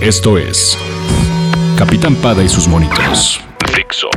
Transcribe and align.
Esto 0.00 0.36
es 0.36 0.76
Capitán 1.78 2.16
Pada 2.16 2.42
y 2.42 2.48
sus 2.48 2.66
monitos. 2.66 3.40
Fixo. 3.72 4.08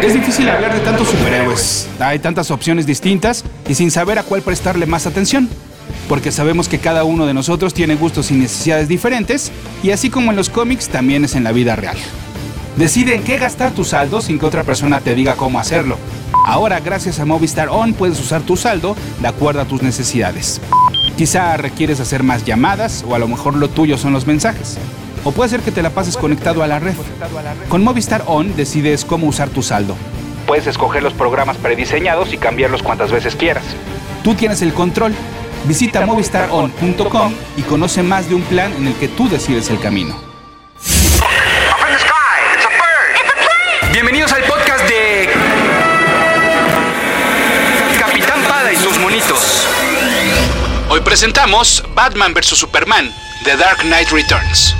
Es 0.00 0.14
difícil 0.14 0.48
hablar 0.48 0.72
de 0.72 0.80
tantos 0.80 1.08
superhéroes. 1.08 1.88
Hay 1.98 2.20
tantas 2.20 2.50
opciones 2.52 2.86
distintas 2.86 3.44
y 3.68 3.74
sin 3.74 3.90
saber 3.90 4.18
a 4.18 4.22
cuál 4.22 4.42
prestarle 4.42 4.86
más 4.86 5.06
atención. 5.06 5.48
Porque 6.08 6.30
sabemos 6.30 6.68
que 6.68 6.78
cada 6.78 7.04
uno 7.04 7.26
de 7.26 7.34
nosotros 7.34 7.74
tiene 7.74 7.96
gustos 7.96 8.30
y 8.30 8.34
necesidades 8.34 8.88
diferentes, 8.88 9.50
y 9.82 9.90
así 9.90 10.08
como 10.08 10.30
en 10.30 10.36
los 10.36 10.48
cómics, 10.48 10.88
también 10.88 11.24
es 11.24 11.34
en 11.34 11.44
la 11.44 11.52
vida 11.52 11.76
real. 11.76 11.98
Decide 12.76 13.16
en 13.16 13.24
qué 13.24 13.38
gastar 13.38 13.72
tu 13.72 13.84
saldo 13.84 14.22
sin 14.22 14.38
que 14.38 14.46
otra 14.46 14.62
persona 14.62 15.00
te 15.00 15.14
diga 15.14 15.34
cómo 15.34 15.58
hacerlo. 15.58 15.98
Ahora, 16.44 16.80
gracias 16.80 17.20
a 17.20 17.24
Movistar 17.24 17.68
On, 17.68 17.92
puedes 17.94 18.18
usar 18.20 18.42
tu 18.42 18.56
saldo 18.56 18.96
de 19.20 19.28
acuerdo 19.28 19.60
a 19.60 19.64
tus 19.64 19.82
necesidades. 19.82 20.60
Quizá 21.16 21.56
requieres 21.56 22.00
hacer 22.00 22.22
más 22.22 22.44
llamadas 22.44 23.04
o 23.06 23.14
a 23.14 23.18
lo 23.18 23.28
mejor 23.28 23.54
lo 23.56 23.68
tuyo 23.68 23.98
son 23.98 24.12
los 24.12 24.26
mensajes. 24.26 24.78
O 25.24 25.32
puede 25.32 25.50
ser 25.50 25.60
que 25.60 25.72
te 25.72 25.82
la 25.82 25.90
pases 25.90 26.16
conectado 26.16 26.62
a 26.62 26.66
la 26.66 26.78
red. 26.78 26.94
Con 27.68 27.82
Movistar 27.82 28.22
On 28.26 28.54
decides 28.56 29.04
cómo 29.04 29.26
usar 29.26 29.48
tu 29.48 29.62
saldo. 29.62 29.96
Puedes 30.46 30.66
escoger 30.66 31.02
los 31.02 31.12
programas 31.12 31.56
prediseñados 31.56 32.32
y 32.32 32.38
cambiarlos 32.38 32.82
cuantas 32.82 33.10
veces 33.10 33.36
quieras. 33.36 33.64
Tú 34.22 34.34
tienes 34.34 34.62
el 34.62 34.72
control. 34.72 35.14
Visita 35.66 36.06
movistaron.com 36.06 37.32
y 37.56 37.62
conoce 37.62 38.02
más 38.02 38.28
de 38.28 38.36
un 38.36 38.42
plan 38.42 38.72
en 38.74 38.86
el 38.86 38.94
que 38.94 39.08
tú 39.08 39.28
decides 39.28 39.68
el 39.70 39.80
camino. 39.80 40.27
Hoy 50.98 51.04
presentamos 51.04 51.84
Batman 51.94 52.34
vs. 52.34 52.58
Superman, 52.58 53.08
The 53.44 53.56
Dark 53.56 53.82
Knight 53.82 54.08
Returns. 54.10 54.74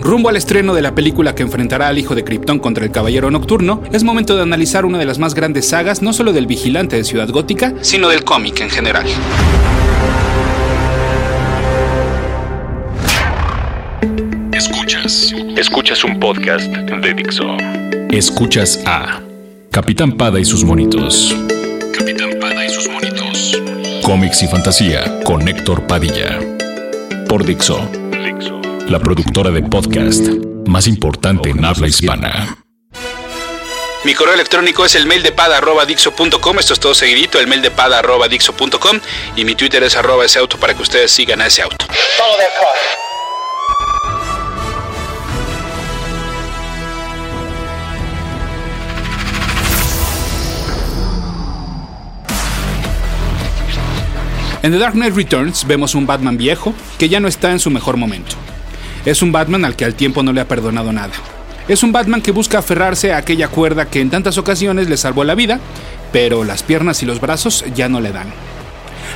Rumbo 0.00 0.30
al 0.30 0.36
estreno 0.36 0.74
de 0.74 0.82
la 0.82 0.96
película 0.96 1.36
que 1.36 1.44
enfrentará 1.44 1.86
al 1.86 1.96
hijo 1.96 2.16
de 2.16 2.24
Krypton 2.24 2.58
contra 2.58 2.84
el 2.84 2.90
Caballero 2.90 3.30
Nocturno, 3.30 3.84
es 3.92 4.02
momento 4.02 4.34
de 4.34 4.42
analizar 4.42 4.84
una 4.84 4.98
de 4.98 5.04
las 5.04 5.20
más 5.20 5.34
grandes 5.34 5.68
sagas 5.68 6.02
no 6.02 6.12
solo 6.12 6.32
del 6.32 6.48
vigilante 6.48 6.96
de 6.96 7.04
Ciudad 7.04 7.28
Gótica, 7.28 7.72
sino 7.82 8.08
del 8.08 8.24
cómic 8.24 8.58
en 8.62 8.68
general. 8.68 9.06
Escuchas. 14.52 15.32
Escuchas 15.56 16.02
un 16.02 16.18
podcast 16.18 16.66
de 16.66 17.14
Dixo. 17.14 17.56
Escuchas 18.10 18.80
a 18.86 19.20
Capitán 19.70 20.16
Pada 20.16 20.40
y 20.40 20.44
sus 20.44 20.64
monitos. 20.64 21.32
Capitán 21.96 22.25
Cómics 24.06 24.40
y 24.44 24.46
fantasía 24.46 25.18
con 25.24 25.48
Héctor 25.48 25.84
Padilla. 25.88 26.38
Por 27.28 27.44
Dixo 27.44 27.90
la 28.86 29.00
productora 29.00 29.50
de 29.50 29.62
podcast 29.62 30.28
más 30.64 30.86
importante 30.86 31.50
en 31.50 31.64
habla 31.64 31.88
hispana. 31.88 32.56
Mi 34.04 34.14
correo 34.14 34.34
electrónico 34.34 34.84
es 34.84 34.94
el 34.94 35.06
mail 35.06 35.24
de 35.24 35.32
pada.dixo.com, 35.32 36.58
esto 36.60 36.72
es 36.72 36.78
todo 36.78 36.94
seguidito, 36.94 37.40
el 37.40 37.48
mail 37.48 37.62
de 37.62 37.72
pada.dixo.com 37.72 39.00
y 39.34 39.44
mi 39.44 39.56
Twitter 39.56 39.82
es 39.82 39.96
arroba 39.96 40.24
ese 40.24 40.38
auto 40.38 40.56
para 40.56 40.74
que 40.74 40.82
ustedes 40.82 41.10
sigan 41.10 41.40
a 41.40 41.48
ese 41.48 41.62
auto. 41.62 41.84
En 54.66 54.72
The 54.72 54.78
Dark 54.78 54.94
Knight 54.94 55.14
Returns 55.14 55.64
vemos 55.64 55.94
un 55.94 56.08
Batman 56.08 56.36
viejo 56.36 56.74
que 56.98 57.08
ya 57.08 57.20
no 57.20 57.28
está 57.28 57.52
en 57.52 57.60
su 57.60 57.70
mejor 57.70 57.96
momento. 57.96 58.34
Es 59.04 59.22
un 59.22 59.30
Batman 59.30 59.64
al 59.64 59.76
que 59.76 59.84
al 59.84 59.94
tiempo 59.94 60.24
no 60.24 60.32
le 60.32 60.40
ha 60.40 60.48
perdonado 60.48 60.92
nada. 60.92 61.12
Es 61.68 61.84
un 61.84 61.92
Batman 61.92 62.20
que 62.20 62.32
busca 62.32 62.58
aferrarse 62.58 63.12
a 63.12 63.18
aquella 63.18 63.46
cuerda 63.46 63.86
que 63.86 64.00
en 64.00 64.10
tantas 64.10 64.38
ocasiones 64.38 64.88
le 64.88 64.96
salvó 64.96 65.22
la 65.22 65.36
vida, 65.36 65.60
pero 66.10 66.42
las 66.42 66.64
piernas 66.64 67.00
y 67.04 67.06
los 67.06 67.20
brazos 67.20 67.64
ya 67.76 67.88
no 67.88 68.00
le 68.00 68.10
dan. 68.10 68.26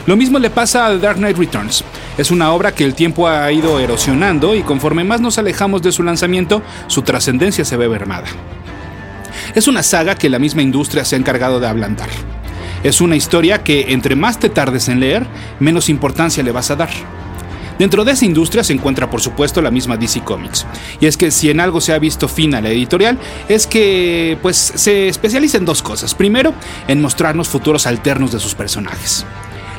Lo 0.06 0.16
mismo 0.16 0.38
le 0.38 0.50
pasa 0.50 0.86
a 0.86 0.90
The 0.90 1.00
Dark 1.00 1.16
Knight 1.16 1.36
Returns. 1.36 1.82
Es 2.16 2.30
una 2.30 2.52
obra 2.52 2.72
que 2.72 2.84
el 2.84 2.94
tiempo 2.94 3.26
ha 3.26 3.50
ido 3.50 3.80
erosionando 3.80 4.54
y 4.54 4.62
conforme 4.62 5.02
más 5.02 5.20
nos 5.20 5.36
alejamos 5.38 5.82
de 5.82 5.90
su 5.90 6.04
lanzamiento, 6.04 6.62
su 6.86 7.02
trascendencia 7.02 7.64
se 7.64 7.76
ve 7.76 7.88
mermada. 7.88 8.28
Es 9.56 9.66
una 9.66 9.82
saga 9.82 10.14
que 10.14 10.30
la 10.30 10.38
misma 10.38 10.62
industria 10.62 11.04
se 11.04 11.16
ha 11.16 11.18
encargado 11.18 11.58
de 11.58 11.66
ablandar. 11.66 12.08
Es 12.82 13.00
una 13.00 13.16
historia 13.16 13.62
que 13.62 13.92
entre 13.92 14.16
más 14.16 14.38
te 14.38 14.48
tardes 14.48 14.88
en 14.88 15.00
leer, 15.00 15.26
menos 15.58 15.88
importancia 15.88 16.42
le 16.42 16.52
vas 16.52 16.70
a 16.70 16.76
dar. 16.76 16.90
Dentro 17.78 18.04
de 18.04 18.12
esa 18.12 18.26
industria 18.26 18.62
se 18.62 18.74
encuentra 18.74 19.08
por 19.08 19.22
supuesto 19.22 19.62
la 19.62 19.70
misma 19.70 19.96
DC 19.96 20.20
Comics. 20.20 20.66
Y 21.00 21.06
es 21.06 21.16
que 21.16 21.30
si 21.30 21.48
en 21.48 21.60
algo 21.60 21.80
se 21.80 21.94
ha 21.94 21.98
visto 21.98 22.28
fina 22.28 22.60
la 22.60 22.68
editorial, 22.68 23.18
es 23.48 23.66
que 23.66 24.36
pues 24.42 24.72
se 24.74 25.08
especializa 25.08 25.56
en 25.56 25.64
dos 25.64 25.82
cosas. 25.82 26.14
Primero, 26.14 26.52
en 26.88 27.00
mostrarnos 27.00 27.48
futuros 27.48 27.86
alternos 27.86 28.32
de 28.32 28.38
sus 28.38 28.54
personajes. 28.54 29.24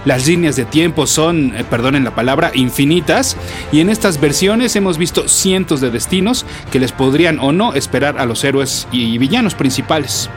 Las 0.03 0.25
líneas 0.25 0.55
de 0.55 0.65
tiempo 0.65 1.05
son, 1.05 1.53
eh, 1.55 1.63
perdonen 1.63 2.03
la 2.03 2.15
palabra, 2.15 2.51
infinitas 2.55 3.37
y 3.71 3.81
en 3.81 3.89
estas 3.89 4.19
versiones 4.19 4.75
hemos 4.75 4.97
visto 4.97 5.27
cientos 5.27 5.79
de 5.79 5.91
destinos 5.91 6.43
que 6.71 6.79
les 6.79 6.91
podrían 6.91 7.37
o 7.37 7.51
no 7.51 7.75
esperar 7.75 8.17
a 8.17 8.25
los 8.25 8.43
héroes 8.43 8.87
y 8.91 9.19
villanos 9.19 9.53
principales. 9.53 10.27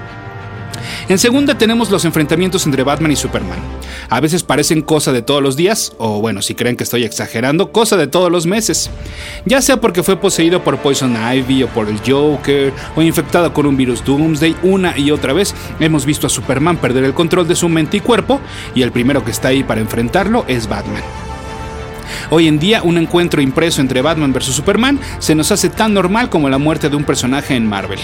En 1.06 1.19
segunda 1.19 1.59
tenemos 1.59 1.91
los 1.91 2.06
enfrentamientos 2.06 2.65
entre 2.65 2.82
Batman 2.82 3.12
y 3.12 3.16
Superman. 3.16 3.59
A 4.09 4.20
veces 4.20 4.42
parecen 4.42 4.81
cosa 4.81 5.12
de 5.12 5.20
todos 5.20 5.42
los 5.42 5.54
días, 5.54 5.92
o 5.98 6.20
bueno, 6.22 6.41
si 6.41 6.54
creen 6.54 6.76
que 6.76 6.84
estoy 6.84 7.04
exagerando, 7.04 7.72
cosa 7.72 7.98
de 7.98 8.06
todos 8.06 8.32
los 8.32 8.47
meses. 8.47 8.88
Ya 9.44 9.60
sea 9.60 9.78
porque 9.78 10.03
fue 10.03 10.16
poseído 10.16 10.65
por 10.65 10.78
Poison 10.78 11.15
Ivy 11.15 11.65
o 11.65 11.69
por 11.69 11.88
el 11.91 11.98
Joker, 11.98 12.72
o 12.97 13.03
infectado 13.03 13.53
con 13.53 13.66
un 13.66 13.76
virus 13.76 14.03
Doomsday, 14.03 14.56
una 14.62 14.98
y 14.98 15.10
otra 15.10 15.34
vez 15.34 15.54
hemos 15.78 16.06
visto 16.06 16.26
a 16.26 16.31
Superman 16.31 16.78
perder 16.78 17.04
el 17.04 17.12
control 17.12 17.47
de 17.47 17.56
su 17.56 17.69
mente 17.69 17.98
y 17.98 18.00
cuerpo, 18.00 18.41
y 18.75 18.81
el 18.81 18.91
primero 18.91 19.22
que 19.22 19.31
está 19.31 19.48
ahí 19.48 19.62
para 19.62 19.82
enfrentarlo 19.82 20.47
es 20.48 20.69
Batman. 20.69 21.03
Hoy 22.31 22.48
en 22.48 22.59
día, 22.59 22.82
un 22.82 22.97
encuentro 22.97 23.42
impreso 23.42 23.82
entre 23.82 24.00
Batman 24.00 24.32
vs. 24.32 24.47
Superman 24.47 24.98
se 25.19 25.34
nos 25.34 25.53
hace 25.53 25.69
tan 25.69 25.92
normal 25.92 26.31
como 26.31 26.48
la 26.48 26.59
muerte 26.59 26.88
de 26.88 26.97
un 26.97 27.04
personaje 27.04 27.54
en 27.54 27.66
Marvel. 27.66 28.00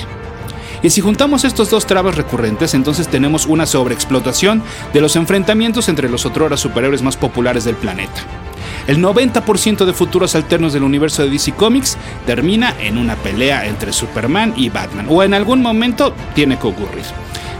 Y 0.83 0.91
si 0.91 1.01
juntamos 1.01 1.45
estos 1.45 1.71
dos 1.71 1.87
trabas 1.87 2.17
recurrentes, 2.17 2.75
entonces 2.75 3.09
tenemos 3.09 3.47
una 3.47 3.67
sobreexplotación 3.67 4.63
de 4.93 5.01
los 5.01 5.17
enfrentamientos 5.17 5.89
entre 5.89 6.09
los 6.09 6.25
otrora 6.25 6.57
superhéroes 6.57 7.03
más 7.03 7.17
populares 7.17 7.65
del 7.65 7.77
planeta. 7.77 8.23
El 8.87 8.99
90% 8.99 9.85
de 9.85 9.93
futuros 9.93 10.35
alternos 10.35 10.73
del 10.73 10.83
universo 10.83 11.23
de 11.23 11.31
DC 11.31 11.53
Comics 11.53 11.99
termina 12.27 12.75
en 12.81 12.97
una 12.97 13.15
pelea 13.17 13.67
entre 13.67 13.93
Superman 13.93 14.55
y 14.57 14.71
Batman, 14.71 15.07
o 15.09 15.23
en 15.23 15.35
algún 15.35 15.61
momento 15.61 16.15
tiene 16.35 16.59
que 16.59 16.67
ocurrir. 16.67 17.05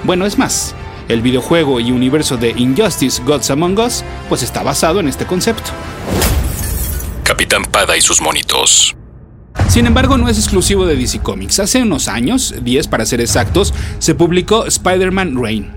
Bueno, 0.05 0.25
es 0.25 0.39
más, 0.39 0.75
el 1.09 1.21
videojuego 1.21 1.79
y 1.79 1.93
universo 1.93 2.37
de 2.37 2.51
Injustice 2.57 3.23
Gods 3.23 3.51
Among 3.51 3.79
Us 3.81 4.03
pues 4.29 4.43
está 4.43 4.63
basado 4.63 5.01
en 5.01 5.09
este 5.09 5.27
concepto. 5.27 5.71
Capitán 7.25 7.65
Pada 7.65 7.97
y 7.97 8.01
sus 8.01 8.21
monitos. 8.21 8.97
Sin 9.71 9.87
embargo, 9.87 10.19
no 10.19 10.29
es 10.29 10.37
exclusivo 10.37 10.85
de 10.85 10.97
DC 10.97 11.21
Comics. 11.21 11.61
Hace 11.61 11.81
unos 11.81 12.09
años, 12.09 12.57
10 12.61 12.89
para 12.89 13.07
ser 13.07 13.21
exactos, 13.21 13.73
se 14.01 14.17
publicó 14.17 14.67
Spider-Man 14.67 15.41
Reign. 15.41 15.71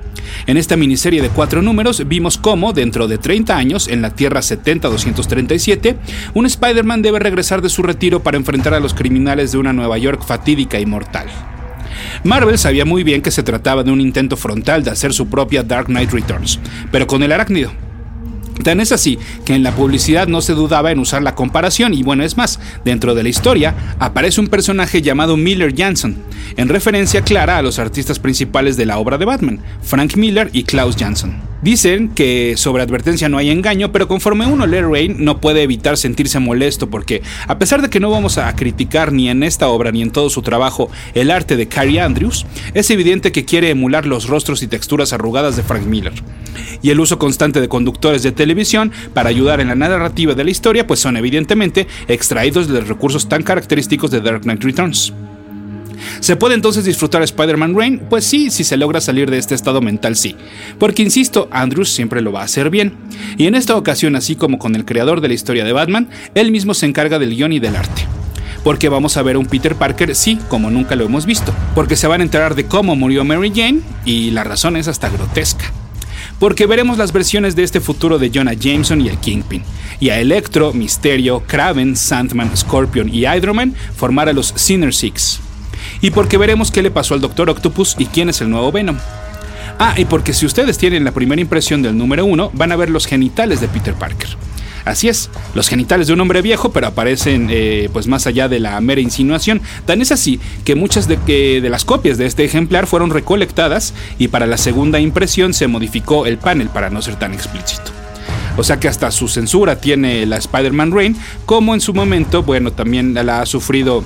En 0.47 0.57
esta 0.57 0.75
miniserie 0.75 1.21
de 1.21 1.29
cuatro 1.29 1.61
números 1.61 2.01
vimos 2.07 2.39
cómo, 2.39 2.73
dentro 2.73 3.07
de 3.07 3.19
30 3.19 3.55
años, 3.55 3.87
en 3.87 4.01
la 4.01 4.09
Tierra 4.09 4.39
70-237, 4.39 5.95
un 6.33 6.47
Spider-Man 6.47 7.03
debe 7.03 7.19
regresar 7.19 7.61
de 7.61 7.69
su 7.69 7.83
retiro 7.83 8.23
para 8.23 8.37
enfrentar 8.37 8.73
a 8.73 8.79
los 8.79 8.95
criminales 8.95 9.51
de 9.51 9.59
una 9.59 9.73
Nueva 9.73 9.99
York 9.99 10.25
fatídica 10.25 10.79
y 10.79 10.87
mortal. 10.87 11.27
Marvel 12.23 12.57
sabía 12.57 12.85
muy 12.85 13.03
bien 13.03 13.21
que 13.21 13.29
se 13.29 13.43
trataba 13.43 13.83
de 13.83 13.91
un 13.91 14.01
intento 14.01 14.37
frontal 14.37 14.83
de 14.83 14.89
hacer 14.89 15.13
su 15.13 15.29
propia 15.29 15.61
Dark 15.61 15.85
Knight 15.85 16.09
Returns, 16.09 16.59
pero 16.91 17.05
con 17.05 17.21
el 17.21 17.31
arácnido. 17.31 17.71
Tan 18.61 18.79
es 18.79 18.91
así 18.91 19.17
que 19.45 19.55
en 19.55 19.63
la 19.63 19.71
publicidad 19.71 20.27
no 20.27 20.41
se 20.41 20.53
dudaba 20.53 20.91
en 20.91 20.99
usar 20.99 21.23
la 21.23 21.35
comparación 21.35 21.93
y 21.93 22.03
bueno, 22.03 22.23
es 22.23 22.37
más, 22.37 22.59
dentro 22.85 23.15
de 23.15 23.23
la 23.23 23.29
historia 23.29 23.73
aparece 23.99 24.41
un 24.41 24.47
personaje 24.47 25.01
llamado 25.01 25.37
Miller 25.37 25.73
Jansson, 25.75 26.17
en 26.55 26.69
referencia 26.69 27.21
clara 27.23 27.57
a 27.57 27.61
los 27.61 27.79
artistas 27.79 28.19
principales 28.19 28.77
de 28.77 28.85
la 28.85 28.99
obra 28.99 29.17
de 29.17 29.25
Batman, 29.25 29.59
Frank 29.81 30.15
Miller 30.15 30.49
y 30.53 30.63
Klaus 30.63 30.95
Jansson. 30.95 31.52
Dicen 31.63 32.09
que 32.09 32.55
sobre 32.57 32.83
advertencia 32.83 33.29
no 33.29 33.37
hay 33.37 33.49
engaño, 33.49 33.93
pero 33.93 34.09
conforme 34.09 34.45
uno 34.45 34.67
lee 34.67 34.81
Rain 34.81 35.23
no 35.23 35.39
puede 35.39 35.63
evitar 35.63 35.95
sentirse 35.95 36.37
molesto 36.39 36.89
porque 36.89 37.21
a 37.47 37.57
pesar 37.57 37.81
de 37.81 37.89
que 37.89 38.01
no 38.01 38.09
vamos 38.09 38.37
a 38.37 38.53
criticar 38.53 39.13
ni 39.13 39.29
en 39.29 39.43
esta 39.43 39.69
obra 39.69 39.93
ni 39.93 40.01
en 40.01 40.11
todo 40.11 40.29
su 40.29 40.41
trabajo 40.41 40.91
el 41.13 41.31
arte 41.31 41.55
de 41.55 41.69
Carrie 41.69 42.01
Andrews, 42.01 42.45
es 42.73 42.89
evidente 42.91 43.31
que 43.31 43.45
quiere 43.45 43.69
emular 43.69 44.05
los 44.05 44.27
rostros 44.27 44.61
y 44.61 44.67
texturas 44.67 45.13
arrugadas 45.13 45.55
de 45.55 45.63
Frank 45.63 45.85
Miller. 45.85 46.11
Y 46.81 46.89
el 46.89 46.99
uso 46.99 47.17
constante 47.17 47.61
de 47.61 47.69
conductores 47.69 48.23
de 48.23 48.33
televisión 48.33 48.91
para 49.13 49.29
ayudar 49.29 49.61
en 49.61 49.69
la 49.69 49.75
narrativa 49.75 50.33
de 50.33 50.43
la 50.43 50.51
historia 50.51 50.85
pues 50.85 50.99
son 50.99 51.15
evidentemente 51.15 51.87
extraídos 52.09 52.67
de 52.67 52.81
los 52.81 52.89
recursos 52.89 53.29
tan 53.29 53.41
característicos 53.41 54.11
de 54.11 54.19
Dark 54.19 54.41
Knight 54.41 54.61
Returns. 54.65 55.13
¿Se 56.23 56.37
puede 56.37 56.55
entonces 56.55 56.85
disfrutar 56.85 57.21
Spider-Man 57.21 57.75
Rain? 57.75 58.01
Pues 58.09 58.23
sí, 58.23 58.49
si 58.49 58.63
se 58.63 58.77
logra 58.77 59.01
salir 59.01 59.29
de 59.29 59.37
este 59.37 59.55
estado 59.55 59.81
mental, 59.81 60.15
sí. 60.15 60.37
Porque 60.79 61.03
insisto, 61.03 61.49
Andrews 61.51 61.89
siempre 61.89 62.21
lo 62.21 62.31
va 62.31 62.39
a 62.39 62.45
hacer 62.45 62.69
bien. 62.69 62.93
Y 63.37 63.47
en 63.47 63.55
esta 63.55 63.75
ocasión, 63.75 64.15
así 64.15 64.37
como 64.37 64.57
con 64.57 64.73
el 64.77 64.85
creador 64.85 65.19
de 65.19 65.27
la 65.27 65.33
historia 65.33 65.65
de 65.65 65.73
Batman, 65.73 66.07
él 66.33 66.49
mismo 66.49 66.75
se 66.75 66.85
encarga 66.85 67.19
del 67.19 67.35
guion 67.35 67.51
y 67.51 67.59
del 67.59 67.75
arte 67.75 68.07
porque 68.63 68.87
vamos 68.87 69.17
a 69.17 69.21
ver 69.21 69.35
a 69.35 69.39
un 69.39 69.47
Peter 69.47 69.75
Parker, 69.75 70.15
sí, 70.15 70.39
como 70.47 70.71
nunca 70.71 70.95
lo 70.95 71.03
hemos 71.03 71.25
visto, 71.25 71.53
porque 71.75 71.97
se 71.97 72.07
van 72.07 72.21
a 72.21 72.23
enterar 72.23 72.55
de 72.55 72.67
cómo 72.67 72.95
murió 72.95 73.25
Mary 73.25 73.51
Jane 73.53 73.81
y 74.05 74.31
la 74.31 74.45
razón 74.45 74.77
es 74.77 74.87
hasta 74.87 75.09
grotesca. 75.09 75.65
Porque 76.39 76.65
veremos 76.65 76.97
las 76.97 77.11
versiones 77.11 77.57
de 77.57 77.63
este 77.63 77.81
futuro 77.81 78.17
de 78.17 78.31
Jonah 78.33 78.53
Jameson 78.53 79.01
y 79.01 79.09
el 79.09 79.17
Kingpin, 79.17 79.63
y 79.99 80.11
a 80.11 80.21
Electro, 80.21 80.71
Misterio, 80.71 81.43
Kraven, 81.45 81.97
Sandman, 81.97 82.55
Scorpion 82.55 83.13
y 83.13 83.25
Hydroman 83.25 83.75
formar 83.97 84.29
a 84.29 84.33
los 84.33 84.53
Sinner 84.55 84.93
Six. 84.93 85.41
Y 86.03 86.11
porque 86.11 86.37
veremos 86.37 86.69
qué 86.69 86.81
le 86.81 86.91
pasó 86.91 87.13
al 87.13 87.21
Doctor 87.21 87.49
Octopus 87.49 87.95
y 87.97 88.07
quién 88.07 88.27
es 88.27 88.41
el 88.41 88.49
nuevo 88.49 88.73
Venom. 88.73 88.97
Ah, 89.79 89.95
y 89.97 90.03
porque 90.03 90.33
si 90.33 90.45
ustedes 90.45 90.77
tienen 90.77 91.05
la 91.05 91.13
primera 91.13 91.41
impresión 91.41 91.81
del 91.81 91.97
número 91.97 92.25
uno, 92.25 92.51
van 92.53 92.73
a 92.73 92.75
ver 92.75 92.89
los 92.89 93.05
genitales 93.05 93.61
de 93.61 93.69
Peter 93.69 93.93
Parker. 93.93 94.27
Así 94.83 95.07
es, 95.07 95.29
los 95.55 95.69
genitales 95.69 96.07
de 96.07 96.13
un 96.13 96.19
hombre 96.19 96.41
viejo, 96.41 96.73
pero 96.73 96.87
aparecen 96.87 97.47
eh, 97.49 97.89
pues 97.93 98.07
más 98.07 98.27
allá 98.27 98.49
de 98.49 98.59
la 98.59 98.81
mera 98.81 98.99
insinuación. 98.99 99.61
Tan 99.85 100.01
es 100.01 100.11
así 100.11 100.41
que 100.65 100.75
muchas 100.75 101.07
de, 101.07 101.15
de 101.15 101.69
las 101.69 101.85
copias 101.85 102.17
de 102.17 102.25
este 102.25 102.43
ejemplar 102.43 102.85
fueron 102.85 103.09
recolectadas 103.09 103.93
y 104.19 104.27
para 104.27 104.45
la 104.45 104.57
segunda 104.57 104.99
impresión 104.99 105.53
se 105.53 105.67
modificó 105.67 106.25
el 106.25 106.37
panel 106.37 106.67
para 106.67 106.89
no 106.89 107.01
ser 107.01 107.15
tan 107.15 107.33
explícito. 107.33 107.93
O 108.57 108.63
sea 108.65 108.77
que 108.77 108.89
hasta 108.89 109.09
su 109.09 109.29
censura 109.29 109.77
tiene 109.79 110.25
la 110.25 110.35
Spider-Man 110.35 110.91
Rain, 110.91 111.15
como 111.45 111.73
en 111.73 111.79
su 111.79 111.93
momento, 111.93 112.43
bueno, 112.43 112.73
también 112.73 113.13
la 113.13 113.39
ha 113.39 113.45
sufrido 113.45 114.03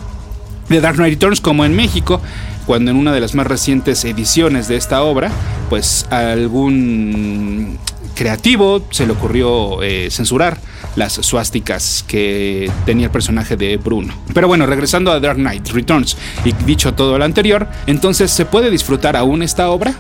The 0.70 0.82
Dark 0.82 0.98
Knight 0.98 1.14
Returns, 1.14 1.42
como 1.42 1.66
en 1.66 1.76
México, 1.76 2.22
cuando 2.66 2.92
en 2.92 2.98
una 2.98 3.14
de 3.14 3.22
las 3.22 3.34
más 3.36 3.48
recientes 3.48 4.04
ediciones 4.04 4.68
de 4.68 4.76
esta 4.76 5.02
obra, 5.02 5.32
pues 5.70 6.06
algún 6.10 7.80
creativo 8.16 8.84
se 8.90 9.06
le 9.06 9.14
ocurrió 9.14 9.82
eh, 9.84 10.10
censurar 10.12 10.58
las 10.96 11.14
suásticas 11.14 12.04
que 12.08 12.70
tenía 12.86 13.06
el 13.06 13.12
personaje 13.12 13.56
de 13.56 13.78
Bruno. 13.78 14.14
Pero 14.34 14.48
bueno, 14.48 14.66
regresando 14.66 15.12
a 15.12 15.20
Dark 15.20 15.38
Knight 15.38 15.70
Returns 15.70 16.18
y 16.44 16.52
dicho 16.66 16.94
todo 16.94 17.18
lo 17.18 17.24
anterior, 17.24 17.68
entonces 17.86 18.32
¿se 18.32 18.46
puede 18.46 18.70
disfrutar 18.70 19.16
aún 19.16 19.44
esta 19.44 19.70
obra? 19.70 19.94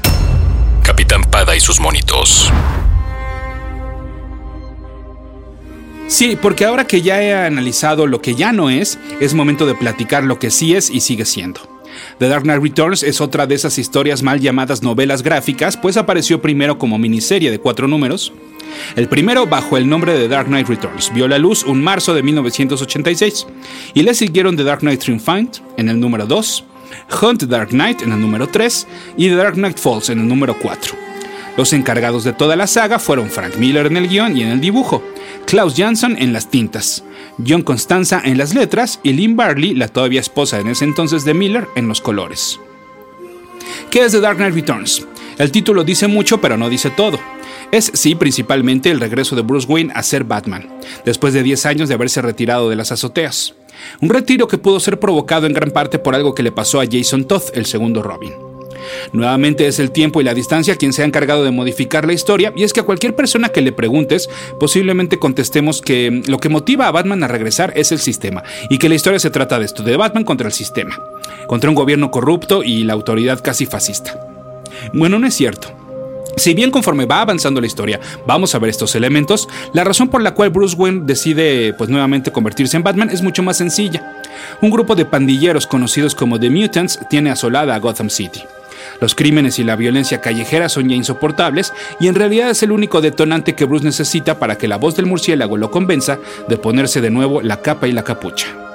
Capitán 0.84 1.22
Pada 1.24 1.56
y 1.56 1.60
sus 1.60 1.80
monitos. 1.80 2.52
Sí, 6.08 6.38
porque 6.42 6.64
ahora 6.64 6.88
que 6.88 7.02
ya 7.02 7.22
he 7.22 7.34
analizado 7.34 8.08
lo 8.08 8.22
que 8.22 8.34
ya 8.34 8.54
no 8.54 8.70
es, 8.70 8.98
es 9.20 9.34
momento 9.34 9.66
de 9.66 9.76
platicar 9.76 10.24
lo 10.24 10.40
que 10.40 10.52
sí 10.52 10.74
es 10.74 10.90
y 10.90 11.02
sigue 11.02 11.26
siendo. 11.26 11.60
The 12.20 12.30
Dark 12.30 12.44
Knight 12.44 12.62
Returns 12.62 13.04
es 13.04 13.20
otra 13.20 13.46
de 13.46 13.56
esas 13.56 13.78
historias 13.78 14.24
mal 14.24 14.40
llamadas 14.40 14.84
novelas 14.84 15.22
gráficas, 15.22 15.76
pues 15.76 15.98
apareció 15.98 16.42
primero 16.42 16.78
como 16.78 16.98
miniserie 16.98 17.52
de 17.52 17.60
cuatro 17.60 17.90
números. 17.90 18.32
El 18.96 19.10
primero 19.10 19.48
bajo 19.48 19.76
el 19.76 19.90
nombre 19.90 20.18
de 20.18 20.30
Dark 20.30 20.48
Knight 20.48 20.70
Returns 20.70 21.12
vio 21.14 21.28
la 21.28 21.40
luz 21.40 21.64
un 21.64 21.84
marzo 21.84 22.14
de 22.14 22.24
1986 22.24 23.46
y 23.94 24.02
le 24.04 24.14
siguieron 24.14 24.56
The 24.56 24.64
Dark 24.64 24.80
Knight 24.80 25.02
Triumphant 25.02 25.58
en 25.76 25.90
el 25.90 26.00
número 26.00 26.26
2, 26.26 26.64
Hunt 27.22 27.44
Dark 27.44 27.70
Knight 27.70 28.02
en 28.02 28.14
el 28.14 28.22
número 28.22 28.48
3 28.48 28.88
y 29.18 29.28
The 29.28 29.36
Dark 29.36 29.56
Knight 29.56 29.78
Falls 29.78 30.10
en 30.10 30.20
el 30.20 30.28
número 30.28 30.56
4. 30.58 31.07
Los 31.58 31.74
encargados 31.74 32.24
de 32.24 32.34
toda 32.34 32.56
la 32.56 32.68
saga 32.68 33.00
fueron 33.00 33.32
Frank 33.32 33.56
Miller 33.58 33.88
en 33.88 33.98
el 33.98 34.08
guion 34.08 34.38
y 34.38 34.44
en 34.44 34.50
el 34.50 34.62
dibujo, 34.62 35.04
Klaus 35.48 35.76
Jansson 35.76 36.16
en 36.20 36.32
las 36.32 36.52
tintas, 36.52 37.04
John 37.46 37.64
Constanza 37.64 38.22
en 38.24 38.38
las 38.38 38.54
letras 38.54 39.00
y 39.02 39.14
Lynn 39.14 39.36
Barley, 39.36 39.74
la 39.74 39.88
todavía 39.88 40.20
esposa 40.20 40.60
en 40.60 40.68
ese 40.68 40.86
entonces 40.86 41.26
de 41.26 41.34
Miller, 41.34 41.68
en 41.76 41.88
los 41.88 42.00
colores. 42.00 42.60
¿Qué 43.90 44.06
es 44.06 44.12
The 44.12 44.20
Dark 44.20 44.38
Knight 44.38 44.54
Returns? 44.54 45.08
El 45.40 45.52
título 45.52 45.84
dice 45.84 46.08
mucho, 46.08 46.40
pero 46.40 46.58
no 46.58 46.70
dice 46.70 46.92
todo. 46.92 47.20
Es 47.72 47.92
sí 47.94 48.16
principalmente 48.16 48.92
el 48.92 49.00
regreso 49.00 49.36
de 49.36 49.42
Bruce 49.42 49.68
Wayne 49.68 49.94
a 49.96 50.04
ser 50.04 50.24
Batman, 50.24 50.70
después 51.06 51.34
de 51.34 51.44
10 51.44 51.66
años 51.66 51.90
de 51.90 51.96
haberse 51.96 52.22
retirado 52.22 52.70
de 52.70 52.76
las 52.76 52.92
azoteas. 52.92 53.56
Un 54.00 54.10
retiro 54.10 54.48
que 54.48 54.58
pudo 54.58 54.80
ser 54.80 55.00
provocado 55.00 55.48
en 55.48 55.54
gran 55.54 55.72
parte 55.72 56.00
por 56.00 56.14
algo 56.14 56.36
que 56.36 56.44
le 56.44 56.52
pasó 56.52 56.82
a 56.82 56.86
Jason 56.90 57.26
Todd, 57.26 57.44
el 57.54 57.66
segundo 57.66 58.04
Robin. 58.04 58.47
Nuevamente 59.12 59.68
es 59.68 59.80
el 59.80 59.92
tiempo 59.92 60.22
y 60.22 60.24
la 60.24 60.34
distancia 60.34 60.76
quien 60.76 60.94
se 60.94 61.02
ha 61.02 61.06
encargado 61.06 61.44
de 61.44 61.52
modificar 61.52 62.06
la 62.06 62.14
historia, 62.14 62.54
y 62.56 62.64
es 62.64 62.74
que 62.74 62.82
a 62.82 62.84
cualquier 62.84 63.16
persona 63.16 63.50
que 63.50 63.62
le 63.62 63.72
preguntes, 63.72 64.30
posiblemente 64.60 65.20
contestemos 65.20 65.82
que 65.82 66.22
lo 66.28 66.40
que 66.40 66.50
motiva 66.50 66.88
a 66.88 66.92
Batman 66.92 67.24
a 67.24 67.28
regresar 67.28 67.74
es 67.76 67.92
el 67.92 68.00
sistema, 68.00 68.44
y 68.70 68.78
que 68.78 68.90
la 68.90 68.96
historia 68.96 69.20
se 69.20 69.30
trata 69.30 69.60
de 69.60 69.66
esto, 69.66 69.84
de 69.84 69.98
Batman 69.98 70.24
contra 70.24 70.48
el 70.48 70.54
sistema, 70.54 71.00
contra 71.48 71.70
un 71.70 71.76
gobierno 71.76 72.12
corrupto 72.12 72.64
y 72.64 72.84
la 72.84 72.94
autoridad 72.94 73.42
casi 73.44 73.66
fascista. 73.66 74.20
Bueno, 74.94 75.20
no 75.20 75.28
es 75.28 75.34
cierto. 75.34 75.70
Si 76.38 76.54
bien 76.54 76.70
conforme 76.70 77.06
va 77.06 77.22
avanzando 77.22 77.60
la 77.60 77.66
historia 77.66 78.00
vamos 78.28 78.54
a 78.54 78.60
ver 78.60 78.70
estos 78.70 78.94
elementos, 78.94 79.50
la 79.74 79.84
razón 79.84 80.08
por 80.08 80.22
la 80.22 80.36
cual 80.36 80.52
Bruce 80.52 80.76
Wayne 80.76 81.02
decide 81.04 81.74
pues 81.74 81.90
nuevamente 81.90 82.32
convertirse 82.32 82.78
en 82.78 82.84
Batman 82.84 83.10
es 83.10 83.24
mucho 83.24 83.42
más 83.42 83.58
sencilla. 83.58 84.22
Un 84.62 84.70
grupo 84.70 84.94
de 84.94 85.06
pandilleros 85.06 85.66
conocidos 85.66 86.14
como 86.14 86.40
The 86.40 86.52
Mutants 86.52 87.00
tiene 87.10 87.32
asolada 87.32 87.74
a 87.74 87.80
Gotham 87.80 88.12
City. 88.12 88.42
Los 89.00 89.16
crímenes 89.16 89.60
y 89.60 89.64
la 89.64 89.76
violencia 89.76 90.22
callejera 90.22 90.70
son 90.70 90.90
ya 90.90 90.96
insoportables 90.96 91.74
y 92.00 92.08
en 92.08 92.16
realidad 92.16 92.50
es 92.50 92.64
el 92.64 92.72
único 92.72 93.02
detonante 93.02 93.56
que 93.56 93.66
Bruce 93.66 93.86
necesita 93.86 94.40
para 94.40 94.58
que 94.58 94.68
la 94.68 94.78
voz 94.78 94.96
del 94.96 95.06
murciélago 95.06 95.58
lo 95.58 95.72
convenza 95.72 96.20
de 96.48 96.58
ponerse 96.58 97.02
de 97.02 97.10
nuevo 97.10 97.42
la 97.42 97.62
capa 97.62 97.88
y 97.88 97.92
la 97.92 98.04
capucha. 98.04 98.67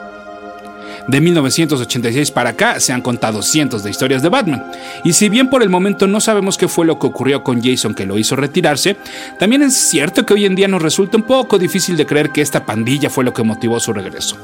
De 1.08 1.20
1986 1.20 2.30
para 2.30 2.50
acá 2.50 2.78
se 2.80 2.92
han 2.92 3.02
contado 3.02 3.42
cientos 3.42 3.82
de 3.82 3.90
historias 3.90 4.22
de 4.22 4.28
Batman, 4.28 4.64
y 5.04 5.12
si 5.12 5.28
bien 5.28 5.50
por 5.50 5.62
el 5.62 5.68
momento 5.68 6.06
no 6.06 6.20
sabemos 6.20 6.56
qué 6.56 6.68
fue 6.68 6.86
lo 6.86 6.98
que 6.98 7.06
ocurrió 7.06 7.42
con 7.42 7.62
Jason 7.62 7.94
que 7.94 8.06
lo 8.06 8.18
hizo 8.18 8.36
retirarse, 8.36 8.96
también 9.38 9.62
es 9.62 9.74
cierto 9.74 10.24
que 10.24 10.34
hoy 10.34 10.46
en 10.46 10.54
día 10.54 10.68
nos 10.68 10.82
resulta 10.82 11.16
un 11.16 11.24
poco 11.24 11.58
difícil 11.58 11.96
de 11.96 12.06
creer 12.06 12.30
que 12.30 12.40
esta 12.40 12.64
pandilla 12.64 13.10
fue 13.10 13.24
lo 13.24 13.32
que 13.32 13.42
motivó 13.42 13.80
su 13.80 13.92
regreso. 13.92 14.36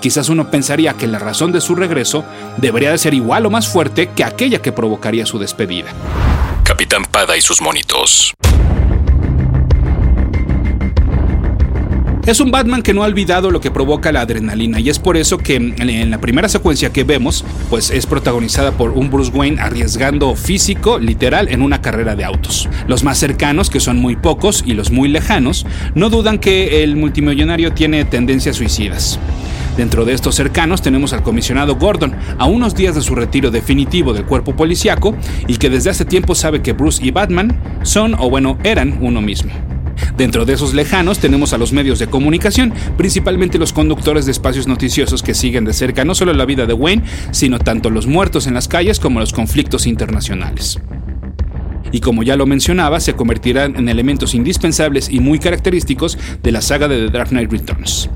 Quizás 0.00 0.28
uno 0.28 0.50
pensaría 0.50 0.94
que 0.94 1.06
la 1.06 1.18
razón 1.18 1.52
de 1.52 1.60
su 1.60 1.74
regreso 1.74 2.24
debería 2.58 2.90
de 2.90 2.98
ser 2.98 3.14
igual 3.14 3.46
o 3.46 3.50
más 3.50 3.68
fuerte 3.68 4.10
que 4.14 4.24
aquella 4.24 4.60
que 4.60 4.72
provocaría 4.72 5.26
su 5.26 5.38
despedida. 5.38 5.92
Capitán 6.64 7.04
Pada 7.10 7.36
y 7.36 7.40
sus 7.40 7.60
monitos. 7.60 8.34
Es 12.24 12.38
un 12.38 12.52
Batman 12.52 12.82
que 12.82 12.94
no 12.94 13.02
ha 13.02 13.06
olvidado 13.06 13.50
lo 13.50 13.60
que 13.60 13.72
provoca 13.72 14.12
la 14.12 14.20
adrenalina 14.20 14.78
y 14.78 14.88
es 14.88 15.00
por 15.00 15.16
eso 15.16 15.38
que 15.38 15.56
en 15.56 16.10
la 16.10 16.20
primera 16.20 16.48
secuencia 16.48 16.92
que 16.92 17.02
vemos, 17.02 17.44
pues 17.68 17.90
es 17.90 18.06
protagonizada 18.06 18.70
por 18.70 18.92
un 18.92 19.10
Bruce 19.10 19.32
Wayne 19.32 19.60
arriesgando 19.60 20.36
físico, 20.36 21.00
literal, 21.00 21.48
en 21.48 21.62
una 21.62 21.82
carrera 21.82 22.14
de 22.14 22.22
autos. 22.22 22.68
Los 22.86 23.02
más 23.02 23.18
cercanos, 23.18 23.70
que 23.70 23.80
son 23.80 23.98
muy 23.98 24.14
pocos, 24.14 24.62
y 24.64 24.74
los 24.74 24.92
muy 24.92 25.08
lejanos, 25.08 25.66
no 25.96 26.10
dudan 26.10 26.38
que 26.38 26.84
el 26.84 26.94
multimillonario 26.94 27.72
tiene 27.72 28.04
tendencias 28.04 28.54
suicidas. 28.54 29.18
Dentro 29.76 30.04
de 30.04 30.12
estos 30.12 30.36
cercanos 30.36 30.80
tenemos 30.80 31.12
al 31.12 31.24
comisionado 31.24 31.74
Gordon, 31.74 32.14
a 32.38 32.46
unos 32.46 32.76
días 32.76 32.94
de 32.94 33.00
su 33.00 33.16
retiro 33.16 33.50
definitivo 33.50 34.12
del 34.12 34.26
cuerpo 34.26 34.54
policiaco 34.54 35.16
y 35.48 35.56
que 35.56 35.70
desde 35.70 35.90
hace 35.90 36.04
tiempo 36.04 36.36
sabe 36.36 36.62
que 36.62 36.72
Bruce 36.72 37.04
y 37.04 37.10
Batman 37.10 37.60
son, 37.82 38.14
o 38.14 38.30
bueno, 38.30 38.58
eran 38.62 38.98
uno 39.00 39.20
mismo. 39.20 39.71
Dentro 40.16 40.44
de 40.44 40.52
esos 40.52 40.74
lejanos 40.74 41.18
tenemos 41.18 41.52
a 41.52 41.58
los 41.58 41.72
medios 41.72 41.98
de 41.98 42.06
comunicación, 42.06 42.72
principalmente 42.96 43.58
los 43.58 43.72
conductores 43.72 44.26
de 44.26 44.32
espacios 44.32 44.66
noticiosos 44.66 45.22
que 45.22 45.34
siguen 45.34 45.64
de 45.64 45.72
cerca 45.72 46.04
no 46.04 46.14
solo 46.14 46.32
la 46.32 46.44
vida 46.44 46.66
de 46.66 46.74
Wayne, 46.74 47.04
sino 47.30 47.58
tanto 47.58 47.90
los 47.90 48.06
muertos 48.06 48.46
en 48.46 48.54
las 48.54 48.68
calles 48.68 49.00
como 49.00 49.20
los 49.20 49.32
conflictos 49.32 49.86
internacionales. 49.86 50.78
Y 51.92 52.00
como 52.00 52.22
ya 52.22 52.36
lo 52.36 52.46
mencionaba, 52.46 53.00
se 53.00 53.14
convertirán 53.14 53.76
en 53.76 53.88
elementos 53.88 54.34
indispensables 54.34 55.08
y 55.10 55.20
muy 55.20 55.38
característicos 55.38 56.18
de 56.42 56.52
la 56.52 56.62
saga 56.62 56.88
de 56.88 57.06
The 57.06 57.10
Dark 57.10 57.28
Knight 57.28 57.50
Returns. 57.50 58.08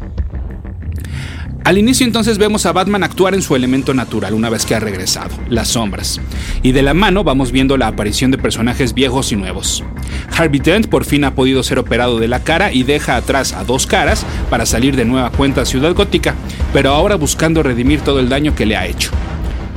Al 1.67 1.79
inicio 1.79 2.07
entonces 2.07 2.39
vemos 2.39 2.65
a 2.65 2.73
Batman 2.73 3.03
actuar 3.03 3.35
en 3.35 3.43
su 3.43 3.57
elemento 3.57 3.93
natural 3.93 4.35
una 4.35 4.49
vez 4.49 4.65
que 4.65 4.77
ha 4.77 4.79
regresado, 4.79 5.37
las 5.49 5.67
sombras. 5.67 6.21
Y 6.63 6.71
de 6.71 6.83
la 6.83 6.95
mano 6.95 7.25
vamos 7.25 7.51
viendo 7.51 7.77
la 7.77 7.89
aparición 7.89 8.31
de 8.31 8.39
personajes 8.39 8.95
viejos 8.95 9.33
y 9.33 9.37
nuevos. 9.37 9.83
Harvey 10.31 10.61
Dent 10.61 10.87
por 10.87 11.05
fin 11.05 11.25
ha 11.25 11.35
podido 11.35 11.65
ser 11.65 11.81
operado 11.81 12.21
de 12.21 12.29
la 12.29 12.45
cara 12.45 12.73
y 12.73 12.85
deja 12.85 13.17
atrás 13.17 13.53
a 13.53 13.65
dos 13.65 13.89
caras 13.89 14.25
para 14.49 14.65
salir 14.65 14.95
de 14.95 15.07
nueva 15.07 15.31
cuenta 15.31 15.63
a 15.63 15.67
Ciudad 15.67 15.93
Gótica, 15.93 16.37
pero 16.73 16.93
ahora 16.93 17.17
buscando 17.17 17.65
redimir 17.65 18.01
todo 18.01 18.21
el 18.21 18.29
daño 18.29 18.55
que 18.55 18.65
le 18.65 18.77
ha 18.77 18.87
hecho. 18.87 19.11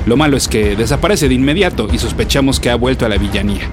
Lo 0.06 0.16
malo 0.16 0.36
es 0.36 0.46
que 0.46 0.76
desaparece 0.76 1.28
de 1.28 1.34
inmediato 1.34 1.88
y 1.92 1.98
sospechamos 1.98 2.60
que 2.60 2.70
ha 2.70 2.76
vuelto 2.76 3.04
a 3.04 3.08
la 3.08 3.18
villanía. 3.18 3.68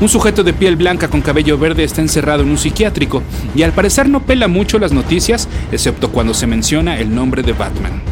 Un 0.00 0.08
sujeto 0.08 0.42
de 0.42 0.52
piel 0.52 0.76
blanca 0.76 1.08
con 1.08 1.22
cabello 1.22 1.56
verde 1.56 1.84
está 1.84 2.02
encerrado 2.02 2.42
en 2.42 2.50
un 2.50 2.58
psiquiátrico 2.58 3.22
y 3.54 3.62
al 3.62 3.72
parecer 3.72 4.08
no 4.08 4.26
pela 4.26 4.48
mucho 4.48 4.78
las 4.78 4.92
noticias, 4.92 5.48
excepto 5.70 6.10
cuando 6.10 6.34
se 6.34 6.48
menciona 6.48 6.98
el 6.98 7.14
nombre 7.14 7.42
de 7.42 7.52
Batman. 7.52 8.02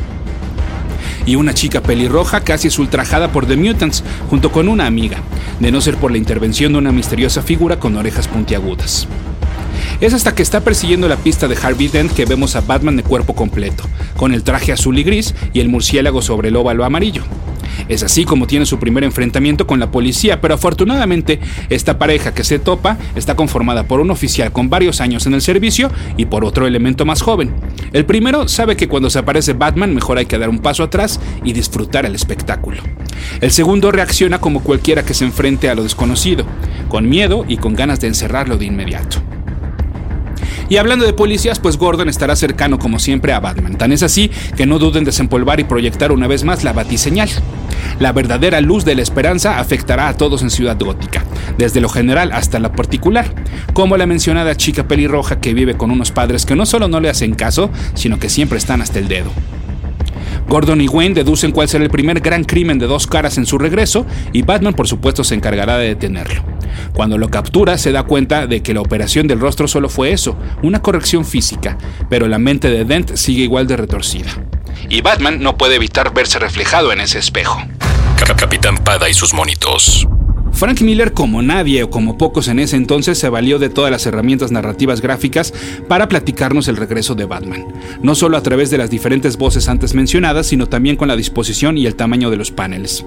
Y 1.26 1.34
una 1.34 1.54
chica 1.54 1.82
pelirroja 1.82 2.40
casi 2.40 2.68
es 2.68 2.78
ultrajada 2.78 3.32
por 3.32 3.46
The 3.46 3.56
Mutants 3.56 4.04
junto 4.30 4.52
con 4.52 4.68
una 4.68 4.86
amiga, 4.86 5.18
de 5.58 5.72
no 5.72 5.80
ser 5.80 5.96
por 5.96 6.12
la 6.12 6.18
intervención 6.18 6.72
de 6.72 6.78
una 6.78 6.92
misteriosa 6.92 7.42
figura 7.42 7.78
con 7.78 7.96
orejas 7.96 8.28
puntiagudas. 8.28 9.08
Es 10.00 10.14
hasta 10.14 10.34
que 10.34 10.42
está 10.42 10.60
persiguiendo 10.60 11.08
la 11.08 11.16
pista 11.16 11.48
de 11.48 11.56
Harvey 11.60 11.88
Dent 11.88 12.12
que 12.12 12.24
vemos 12.24 12.56
a 12.56 12.60
Batman 12.60 12.96
de 12.96 13.02
cuerpo 13.02 13.34
completo, 13.34 13.84
con 14.16 14.32
el 14.32 14.44
traje 14.44 14.72
azul 14.72 14.98
y 14.98 15.02
gris 15.02 15.34
y 15.52 15.60
el 15.60 15.68
murciélago 15.68 16.22
sobre 16.22 16.48
el 16.48 16.56
óvalo 16.56 16.84
amarillo. 16.84 17.22
Es 17.92 18.02
así 18.02 18.24
como 18.24 18.46
tiene 18.46 18.64
su 18.64 18.78
primer 18.78 19.04
enfrentamiento 19.04 19.66
con 19.66 19.78
la 19.78 19.90
policía, 19.90 20.40
pero 20.40 20.54
afortunadamente 20.54 21.40
esta 21.68 21.98
pareja 21.98 22.32
que 22.32 22.42
se 22.42 22.58
topa 22.58 22.96
está 23.16 23.36
conformada 23.36 23.86
por 23.86 24.00
un 24.00 24.10
oficial 24.10 24.50
con 24.50 24.70
varios 24.70 25.02
años 25.02 25.26
en 25.26 25.34
el 25.34 25.42
servicio 25.42 25.90
y 26.16 26.24
por 26.24 26.46
otro 26.46 26.66
elemento 26.66 27.04
más 27.04 27.20
joven. 27.20 27.52
El 27.92 28.06
primero 28.06 28.48
sabe 28.48 28.78
que 28.78 28.88
cuando 28.88 29.10
se 29.10 29.18
aparece 29.18 29.52
Batman 29.52 29.94
mejor 29.94 30.16
hay 30.16 30.24
que 30.24 30.38
dar 30.38 30.48
un 30.48 30.60
paso 30.60 30.84
atrás 30.84 31.20
y 31.44 31.52
disfrutar 31.52 32.06
el 32.06 32.14
espectáculo. 32.14 32.80
El 33.42 33.50
segundo 33.50 33.92
reacciona 33.92 34.40
como 34.40 34.62
cualquiera 34.62 35.04
que 35.04 35.12
se 35.12 35.26
enfrente 35.26 35.68
a 35.68 35.74
lo 35.74 35.82
desconocido, 35.82 36.46
con 36.88 37.10
miedo 37.10 37.44
y 37.46 37.58
con 37.58 37.74
ganas 37.74 38.00
de 38.00 38.06
encerrarlo 38.06 38.56
de 38.56 38.64
inmediato. 38.64 39.22
Y 40.68 40.76
hablando 40.76 41.04
de 41.04 41.12
policías, 41.12 41.58
pues 41.58 41.76
Gordon 41.76 42.08
estará 42.08 42.36
cercano 42.36 42.78
como 42.78 42.98
siempre 42.98 43.32
a 43.32 43.40
Batman. 43.40 43.76
Tan 43.76 43.92
es 43.92 44.02
así 44.02 44.30
que 44.56 44.66
no 44.66 44.78
duden 44.78 45.02
en 45.02 45.04
desempolvar 45.04 45.60
y 45.60 45.64
proyectar 45.64 46.12
una 46.12 46.26
vez 46.26 46.44
más 46.44 46.64
la 46.64 46.72
batiseñal. 46.72 47.28
La 47.98 48.12
verdadera 48.12 48.60
luz 48.60 48.84
de 48.84 48.94
la 48.94 49.02
esperanza 49.02 49.58
afectará 49.58 50.08
a 50.08 50.14
todos 50.14 50.42
en 50.42 50.50
Ciudad 50.50 50.78
Gótica, 50.78 51.24
desde 51.58 51.80
lo 51.80 51.88
general 51.88 52.32
hasta 52.32 52.58
lo 52.58 52.72
particular, 52.72 53.34
como 53.72 53.96
la 53.96 54.06
mencionada 54.06 54.56
chica 54.56 54.86
pelirroja 54.86 55.40
que 55.40 55.54
vive 55.54 55.76
con 55.76 55.90
unos 55.90 56.10
padres 56.10 56.46
que 56.46 56.56
no 56.56 56.66
solo 56.66 56.88
no 56.88 57.00
le 57.00 57.10
hacen 57.10 57.34
caso, 57.34 57.70
sino 57.94 58.18
que 58.18 58.28
siempre 58.28 58.58
están 58.58 58.80
hasta 58.80 58.98
el 58.98 59.08
dedo. 59.08 59.30
Gordon 60.52 60.82
y 60.82 60.86
Wayne 60.86 61.14
deducen 61.14 61.50
cuál 61.50 61.66
será 61.66 61.82
el 61.82 61.88
primer 61.88 62.20
gran 62.20 62.44
crimen 62.44 62.78
de 62.78 62.86
dos 62.86 63.06
caras 63.06 63.38
en 63.38 63.46
su 63.46 63.56
regreso 63.56 64.04
y 64.34 64.42
Batman 64.42 64.74
por 64.74 64.86
supuesto 64.86 65.24
se 65.24 65.34
encargará 65.34 65.78
de 65.78 65.88
detenerlo. 65.88 66.44
Cuando 66.92 67.16
lo 67.16 67.30
captura 67.30 67.78
se 67.78 67.90
da 67.90 68.02
cuenta 68.02 68.46
de 68.46 68.62
que 68.62 68.74
la 68.74 68.82
operación 68.82 69.26
del 69.26 69.40
rostro 69.40 69.66
solo 69.66 69.88
fue 69.88 70.12
eso, 70.12 70.36
una 70.62 70.82
corrección 70.82 71.24
física, 71.24 71.78
pero 72.10 72.28
la 72.28 72.38
mente 72.38 72.68
de 72.68 72.84
Dent 72.84 73.14
sigue 73.14 73.44
igual 73.44 73.66
de 73.66 73.78
retorcida. 73.78 74.28
Y 74.90 75.00
Batman 75.00 75.42
no 75.42 75.56
puede 75.56 75.76
evitar 75.76 76.12
verse 76.12 76.38
reflejado 76.38 76.92
en 76.92 77.00
ese 77.00 77.18
espejo. 77.18 77.58
Capitán 78.36 78.76
Pada 78.76 79.08
y 79.08 79.14
sus 79.14 79.32
monitos. 79.32 80.06
Frank 80.52 80.80
Miller, 80.82 81.12
como 81.12 81.42
nadie 81.42 81.82
o 81.82 81.90
como 81.90 82.16
pocos 82.16 82.46
en 82.46 82.58
ese 82.58 82.76
entonces, 82.76 83.18
se 83.18 83.28
valió 83.28 83.58
de 83.58 83.68
todas 83.68 83.90
las 83.90 84.06
herramientas 84.06 84.52
narrativas 84.52 85.00
gráficas 85.00 85.52
para 85.88 86.08
platicarnos 86.08 86.68
el 86.68 86.76
regreso 86.76 87.14
de 87.14 87.24
Batman, 87.24 87.66
no 88.02 88.14
solo 88.14 88.36
a 88.36 88.42
través 88.42 88.70
de 88.70 88.78
las 88.78 88.90
diferentes 88.90 89.36
voces 89.36 89.68
antes 89.68 89.94
mencionadas, 89.94 90.46
sino 90.46 90.68
también 90.68 90.96
con 90.96 91.08
la 91.08 91.16
disposición 91.16 91.78
y 91.78 91.86
el 91.86 91.96
tamaño 91.96 92.30
de 92.30 92.36
los 92.36 92.50
paneles. 92.50 93.04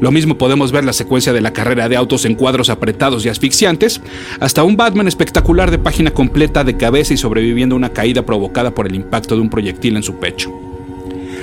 Lo 0.00 0.10
mismo 0.10 0.36
podemos 0.36 0.72
ver 0.72 0.84
la 0.84 0.92
secuencia 0.92 1.32
de 1.32 1.40
la 1.40 1.52
carrera 1.52 1.88
de 1.88 1.96
autos 1.96 2.24
en 2.24 2.34
cuadros 2.34 2.68
apretados 2.68 3.24
y 3.24 3.28
asfixiantes, 3.28 4.00
hasta 4.40 4.64
un 4.64 4.76
Batman 4.76 5.08
espectacular 5.08 5.70
de 5.70 5.78
página 5.78 6.10
completa 6.10 6.64
de 6.64 6.76
cabeza 6.76 7.14
y 7.14 7.16
sobreviviendo 7.16 7.74
a 7.74 7.78
una 7.78 7.92
caída 7.92 8.26
provocada 8.26 8.74
por 8.74 8.86
el 8.86 8.96
impacto 8.96 9.36
de 9.36 9.40
un 9.40 9.50
proyectil 9.50 9.96
en 9.96 10.02
su 10.02 10.16
pecho. 10.16 10.52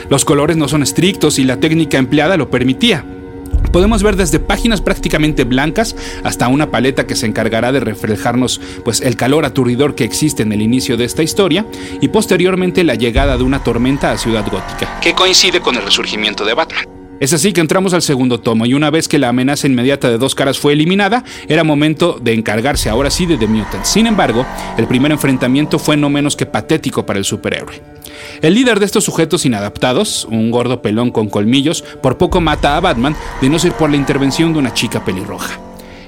Los 0.09 0.25
colores 0.25 0.57
no 0.57 0.67
son 0.67 0.83
estrictos 0.83 1.39
y 1.39 1.43
la 1.43 1.59
técnica 1.59 1.97
empleada 1.97 2.37
lo 2.37 2.49
permitía, 2.49 3.05
Podemos 3.71 4.03
ver 4.03 4.15
desde 4.15 4.39
páginas 4.39 4.81
prácticamente 4.81 5.43
blancas 5.43 5.95
hasta 6.23 6.47
una 6.47 6.71
paleta 6.71 7.05
que 7.05 7.15
se 7.15 7.25
encargará 7.25 7.71
de 7.71 7.79
reflejarnos 7.79 8.59
pues, 8.83 9.01
el 9.01 9.15
calor 9.15 9.45
aturdidor 9.45 9.95
que 9.95 10.03
existe 10.03 10.43
en 10.43 10.51
el 10.51 10.61
inicio 10.61 10.97
de 10.97 11.05
esta 11.05 11.23
historia 11.23 11.65
y 12.01 12.07
posteriormente 12.07 12.83
la 12.83 12.95
llegada 12.95 13.37
de 13.37 13.43
una 13.43 13.63
tormenta 13.63 14.11
a 14.11 14.17
Ciudad 14.17 14.45
Gótica, 14.49 14.99
que 15.01 15.13
coincide 15.13 15.59
con 15.59 15.75
el 15.75 15.83
resurgimiento 15.83 16.45
de 16.45 16.53
Batman. 16.53 16.85
Es 17.19 17.33
así 17.33 17.51
que 17.51 17.59
entramos 17.59 17.93
al 17.93 18.01
segundo 18.01 18.39
tomo 18.39 18.65
y 18.65 18.73
una 18.73 18.89
vez 18.89 19.09
que 19.09 19.19
la 19.19 19.27
amenaza 19.27 19.67
inmediata 19.67 20.09
de 20.09 20.17
dos 20.17 20.35
caras 20.35 20.57
fue 20.57 20.71
eliminada, 20.71 21.25
era 21.49 21.65
momento 21.65 22.17
de 22.21 22.33
encargarse 22.33 22.89
ahora 22.89 23.09
sí 23.09 23.25
de 23.25 23.37
The 23.37 23.47
Mutant. 23.47 23.83
Sin 23.83 24.07
embargo, 24.07 24.45
el 24.77 24.87
primer 24.87 25.11
enfrentamiento 25.11 25.79
fue 25.79 25.97
no 25.97 26.09
menos 26.09 26.37
que 26.37 26.45
patético 26.45 27.05
para 27.05 27.19
el 27.19 27.25
superhéroe. 27.25 27.81
El 28.41 28.53
líder 28.53 28.79
de 28.79 28.85
estos 28.85 29.03
sujetos 29.03 29.45
inadaptados, 29.45 30.25
un 30.25 30.51
gordo 30.51 30.81
pelón 30.81 31.11
con 31.11 31.29
colmillos, 31.29 31.83
por 32.01 32.17
poco 32.17 32.41
mata 32.41 32.77
a 32.77 32.79
Batman 32.79 33.15
de 33.41 33.49
no 33.49 33.59
ser 33.59 33.73
por 33.73 33.89
la 33.89 33.97
intervención 33.97 34.53
de 34.53 34.59
una 34.59 34.73
chica 34.73 35.03
pelirroja. 35.03 35.59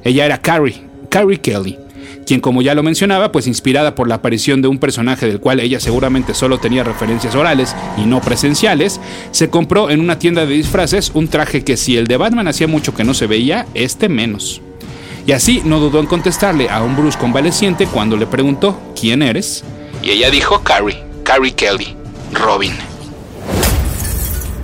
Ella 0.03 0.25
era 0.25 0.41
Carrie, 0.41 0.82
Carrie 1.10 1.39
Kelly, 1.39 1.77
quien 2.25 2.39
como 2.39 2.62
ya 2.62 2.75
lo 2.75 2.84
mencionaba, 2.84 3.32
pues 3.32 3.48
inspirada 3.48 3.96
por 3.96 4.08
la 4.08 4.15
aparición 4.15 4.62
de 4.62 4.68
un 4.68 4.80
personaje 4.80 5.27
del 5.27 5.39
cual 5.39 5.60
ella 5.60 5.80
seguramente 5.80 6.34
solo 6.34 6.60
tenía 6.60 6.84
referencias 6.84 7.36
orales 7.36 7.75
y 7.98 8.01
no 8.01 8.22
presenciales, 8.22 9.00
se 9.32 9.50
compró 9.50 9.89
en 9.89 10.00
una 10.00 10.20
tienda 10.20 10.46
de 10.46 10.53
disfraces 10.53 11.12
un 11.13 11.27
traje 11.27 11.63
que 11.63 11.77
si 11.77 11.98
el 11.98 12.08
de 12.08 12.18
Batman 12.18 12.48
hacía 12.48 12.68
mucho 12.68 12.94
que 12.94 13.03
no 13.03 13.13
se 13.13 13.27
veía, 13.27 13.65
este 13.74 14.10
menos. 14.10 14.62
Y 15.27 15.34
así 15.34 15.62
no 15.65 15.80
dudó 15.80 16.00
en 16.00 16.08
contestarle 16.08 16.70
a 16.70 16.82
un 16.82 16.96
Bruce 16.96 17.18
convaleciente 17.18 17.86
cuando 17.86 18.18
le 18.18 18.25
preguntó 18.25 18.80
¿quién 19.00 19.22
eres? 19.22 19.63
Y 20.01 20.10
ella 20.10 20.32
dijo 20.32 20.62
Carrie, 20.63 21.03
Carrie 21.24 21.53
Kelly, 21.53 21.96
Robin. 22.34 22.74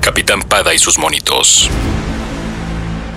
Capitán 0.01 0.41
Pada 0.41 0.73
y 0.73 0.79
sus 0.79 0.97
monitos. 0.97 1.69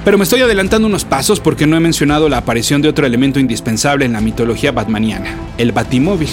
Pero 0.04 0.18
me 0.18 0.24
estoy 0.24 0.40
adelantando 0.40 0.88
unos 0.88 1.04
pasos 1.04 1.40
porque 1.40 1.66
no 1.66 1.76
he 1.76 1.80
mencionado 1.80 2.28
la 2.28 2.38
aparición 2.38 2.82
de 2.82 2.88
otro 2.88 3.06
elemento 3.06 3.38
indispensable 3.38 4.04
en 4.04 4.12
la 4.12 4.20
mitología 4.20 4.72
batmaniana, 4.72 5.36
el 5.58 5.72
Batimóvil. 5.72 6.28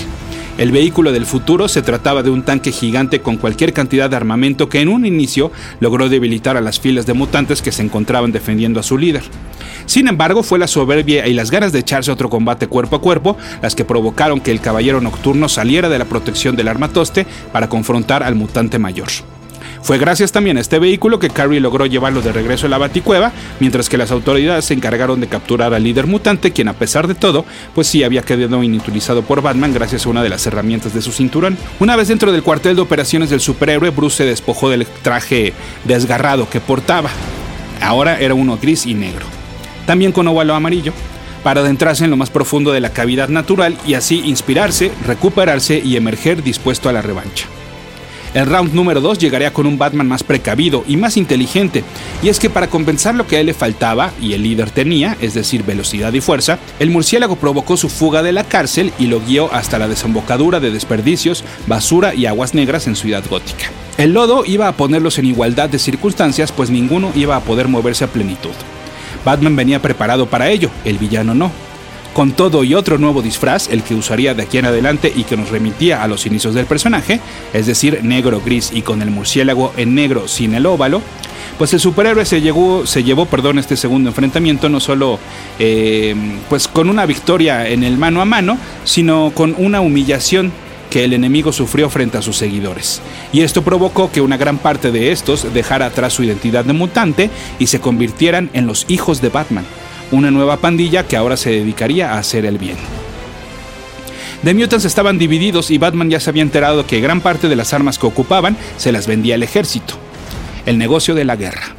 El 0.57 0.71
vehículo 0.71 1.11
del 1.11 1.27
futuro 1.27 1.67
se 1.67 1.83
trataba 1.83 2.23
de 2.23 2.31
un 2.31 2.41
tanque 2.41 2.71
gigante 2.71 3.21
con 3.21 3.37
cualquier 3.37 3.73
cantidad 3.73 4.09
de 4.09 4.15
armamento 4.15 4.69
que 4.69 4.81
en 4.81 4.89
un 4.89 5.05
inicio 5.05 5.51
logró 5.79 6.09
debilitar 6.09 6.57
a 6.57 6.61
las 6.61 6.79
filas 6.79 7.05
de 7.05 7.13
mutantes 7.13 7.61
que 7.61 7.71
se 7.71 7.83
encontraban 7.83 8.31
defendiendo 8.31 8.79
a 8.79 8.83
su 8.83 8.97
líder. 8.97 9.23
Sin 9.87 10.07
embargo, 10.07 10.43
fue 10.43 10.59
la 10.59 10.67
soberbia 10.67 11.25
y 11.27 11.33
las 11.33 11.49
ganas 11.49 11.71
de 11.71 11.79
echarse 11.79 12.11
otro 12.11 12.29
combate 12.29 12.67
cuerpo 12.67 12.97
a 12.97 13.01
cuerpo 13.01 13.37
las 13.61 13.73
que 13.73 13.85
provocaron 13.85 14.41
que 14.41 14.51
el 14.51 14.61
Caballero 14.61 15.01
Nocturno 15.01 15.49
saliera 15.49 15.89
de 15.89 15.97
la 15.97 16.05
protección 16.05 16.55
del 16.55 16.67
armatoste 16.67 17.25
para 17.51 17.69
confrontar 17.69 18.21
al 18.21 18.35
mutante 18.35 18.77
mayor. 18.79 19.07
Fue 19.81 19.97
gracias 19.97 20.33
también 20.33 20.57
a 20.57 20.59
este 20.59 20.79
vehículo 20.79 21.19
que 21.19 21.29
Carrie 21.29 21.61
logró 21.61 21.85
llevarlo 21.85 22.21
de 22.21 22.33
regreso 22.33 22.65
a 22.65 22.69
la 22.69 22.77
Baticueva, 22.77 23.31
mientras 23.61 23.87
que 23.87 23.97
las 23.97 24.11
autoridades 24.11 24.65
se 24.65 24.73
encargaron 24.73 25.21
de 25.21 25.27
capturar 25.27 25.73
al 25.73 25.83
líder 25.83 26.07
mutante, 26.07 26.51
quien 26.51 26.67
a 26.67 26.73
pesar 26.73 27.07
de 27.07 27.15
todo, 27.15 27.45
pues 27.73 27.87
sí 27.87 28.03
había 28.03 28.23
quedado 28.23 28.61
inutilizado 28.63 29.21
por 29.21 29.41
Batman 29.41 29.73
gracias 29.73 30.05
a 30.05 30.09
una 30.09 30.23
de 30.23 30.29
las 30.29 30.45
herramientas 30.45 30.93
de 30.93 31.01
su 31.01 31.13
cinturón. 31.13 31.57
Una 31.79 31.95
vez 31.95 32.09
dentro 32.09 32.33
del 32.33 32.43
cuartel 32.43 32.75
de 32.75 32.81
operaciones 32.81 33.29
del 33.29 33.39
superhéroe, 33.39 33.91
Bruce 33.91 34.17
se 34.17 34.25
despojó 34.25 34.69
del 34.69 34.85
traje 34.85 35.53
desgarrado 35.85 36.49
que 36.49 36.59
portaba. 36.59 37.09
Ahora 37.81 38.19
era 38.19 38.33
uno 38.33 38.57
gris 38.61 38.85
y 38.85 38.93
negro. 38.93 39.25
También 39.87 40.11
con 40.11 40.27
óvalo 40.27 40.53
amarillo 40.53 40.93
para 41.43 41.61
adentrarse 41.61 42.03
en 42.03 42.11
lo 42.11 42.17
más 42.17 42.29
profundo 42.29 42.73
de 42.73 42.81
la 42.81 42.91
cavidad 42.91 43.29
natural 43.29 43.77
y 43.87 43.93
así 43.93 44.21
inspirarse, 44.25 44.91
recuperarse 45.05 45.81
y 45.83 45.95
emerger 45.95 46.43
dispuesto 46.43 46.89
a 46.89 46.93
la 46.93 47.01
revancha. 47.01 47.47
El 48.33 48.45
round 48.45 48.73
número 48.73 48.99
2 48.99 49.17
llegaría 49.17 49.53
con 49.53 49.65
un 49.65 49.77
Batman 49.77 50.07
más 50.07 50.23
precavido 50.23 50.83
y 50.87 50.97
más 50.97 51.15
inteligente, 51.15 51.83
y 52.21 52.27
es 52.27 52.39
que 52.39 52.49
para 52.49 52.67
compensar 52.67 53.15
lo 53.15 53.25
que 53.25 53.37
a 53.37 53.39
él 53.39 53.45
le 53.45 53.53
faltaba 53.53 54.11
y 54.21 54.33
el 54.33 54.43
líder 54.43 54.69
tenía, 54.69 55.15
es 55.21 55.33
decir, 55.33 55.63
velocidad 55.63 56.11
y 56.13 56.19
fuerza, 56.19 56.59
el 56.79 56.89
murciélago 56.89 57.37
provocó 57.37 57.77
su 57.77 57.87
fuga 57.87 58.21
de 58.21 58.33
la 58.33 58.43
cárcel 58.43 58.91
y 58.99 59.07
lo 59.07 59.21
guió 59.21 59.51
hasta 59.53 59.79
la 59.79 59.87
desembocadura 59.87 60.59
de 60.59 60.71
desperdicios, 60.71 61.45
basura 61.65 62.13
y 62.13 62.25
aguas 62.25 62.53
negras 62.53 62.87
en 62.87 62.97
Ciudad 62.97 63.23
Gótica. 63.27 63.71
El 63.97 64.11
lodo 64.11 64.43
iba 64.45 64.67
a 64.67 64.73
ponerlos 64.73 65.17
en 65.17 65.25
igualdad 65.25 65.69
de 65.69 65.79
circunstancias, 65.79 66.51
pues 66.51 66.69
ninguno 66.69 67.11
iba 67.15 67.37
a 67.37 67.41
poder 67.41 67.69
moverse 67.69 68.03
a 68.03 68.07
plenitud. 68.07 68.51
Batman 69.23 69.55
venía 69.55 69.81
preparado 69.81 70.27
para 70.27 70.49
ello, 70.49 70.69
el 70.85 70.97
villano 70.97 71.33
no. 71.33 71.51
Con 72.13 72.31
todo 72.31 72.63
y 72.63 72.73
otro 72.73 72.97
nuevo 72.97 73.21
disfraz, 73.21 73.69
el 73.69 73.83
que 73.83 73.93
usaría 73.93 74.33
de 74.33 74.43
aquí 74.43 74.57
en 74.57 74.65
adelante 74.65 75.13
y 75.15 75.23
que 75.23 75.37
nos 75.37 75.49
remitía 75.49 76.01
a 76.01 76.07
los 76.07 76.25
inicios 76.25 76.55
del 76.55 76.65
personaje, 76.65 77.19
es 77.53 77.67
decir, 77.67 78.03
negro, 78.03 78.41
gris 78.43 78.71
y 78.73 78.81
con 78.81 79.01
el 79.01 79.11
murciélago 79.11 79.71
en 79.77 79.93
negro 79.93 80.27
sin 80.27 80.55
el 80.55 80.65
óvalo, 80.65 81.01
pues 81.57 81.73
el 81.73 81.79
superhéroe 81.79 82.25
se, 82.25 82.41
se 82.85 83.03
llevó 83.03 83.25
perdón, 83.25 83.59
este 83.59 83.77
segundo 83.77 84.09
enfrentamiento 84.09 84.69
no 84.69 84.79
solo 84.79 85.19
eh, 85.59 86.15
pues 86.49 86.67
con 86.67 86.89
una 86.89 87.05
victoria 87.05 87.67
en 87.67 87.83
el 87.83 87.97
mano 87.97 88.21
a 88.21 88.25
mano, 88.25 88.57
sino 88.83 89.31
con 89.33 89.55
una 89.57 89.81
humillación 89.81 90.51
que 90.89 91.03
el 91.03 91.13
enemigo 91.13 91.51
sufrió 91.51 91.89
frente 91.89 92.17
a 92.17 92.21
sus 92.21 92.37
seguidores. 92.37 93.01
Y 93.33 93.41
esto 93.41 93.61
provocó 93.63 94.11
que 94.11 94.21
una 94.21 94.37
gran 94.37 94.57
parte 94.57 94.91
de 94.91 95.11
estos 95.11 95.53
dejara 95.53 95.87
atrás 95.87 96.13
su 96.13 96.23
identidad 96.23 96.65
de 96.65 96.73
mutante 96.73 97.29
y 97.59 97.67
se 97.67 97.79
convirtieran 97.79 98.49
en 98.53 98.67
los 98.67 98.85
hijos 98.87 99.21
de 99.21 99.29
Batman 99.29 99.65
una 100.11 100.31
nueva 100.31 100.57
pandilla 100.57 101.07
que 101.07 101.17
ahora 101.17 101.37
se 101.37 101.51
dedicaría 101.51 102.13
a 102.13 102.19
hacer 102.19 102.45
el 102.45 102.57
bien. 102.57 102.77
The 104.43 104.53
Mutants 104.53 104.85
estaban 104.85 105.17
divididos 105.17 105.71
y 105.71 105.77
Batman 105.77 106.09
ya 106.09 106.19
se 106.19 106.29
había 106.29 106.43
enterado 106.43 106.85
que 106.85 107.01
gran 107.01 107.21
parte 107.21 107.49
de 107.49 107.55
las 107.55 107.73
armas 107.73 107.97
que 107.97 108.05
ocupaban 108.05 108.55
se 108.77 108.91
las 108.91 109.07
vendía 109.07 109.35
el 109.35 109.43
ejército. 109.43 109.95
El 110.65 110.77
negocio 110.77 111.15
de 111.15 111.25
la 111.25 111.35
guerra. 111.35 111.75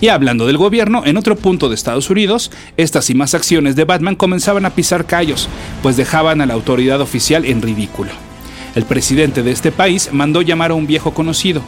Y 0.00 0.08
hablando 0.08 0.46
del 0.46 0.58
gobierno, 0.58 1.02
en 1.06 1.16
otro 1.16 1.34
punto 1.34 1.68
de 1.68 1.74
Estados 1.74 2.10
Unidos, 2.10 2.52
estas 2.76 3.10
y 3.10 3.14
más 3.14 3.34
acciones 3.34 3.74
de 3.74 3.84
Batman 3.84 4.14
comenzaban 4.14 4.64
a 4.64 4.70
pisar 4.70 5.06
callos, 5.06 5.48
pues 5.82 5.96
dejaban 5.96 6.40
a 6.40 6.46
la 6.46 6.54
autoridad 6.54 7.00
oficial 7.00 7.44
en 7.44 7.62
ridículo. 7.62 8.27
El 8.74 8.84
presidente 8.84 9.42
de 9.42 9.50
este 9.50 9.72
país 9.72 10.10
mandó 10.12 10.42
llamar 10.42 10.70
a 10.70 10.74
un 10.74 10.86
viejo 10.86 11.14
conocido, 11.14 11.62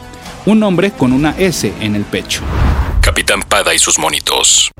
un 0.45 0.63
hombre 0.63 0.91
con 0.91 1.13
una 1.13 1.31
S 1.37 1.71
en 1.81 1.95
el 1.95 2.03
pecho. 2.03 2.41
Capitán 3.01 3.41
Pada 3.47 3.73
y 3.73 3.79
sus 3.79 3.99
monitos. 3.99 4.71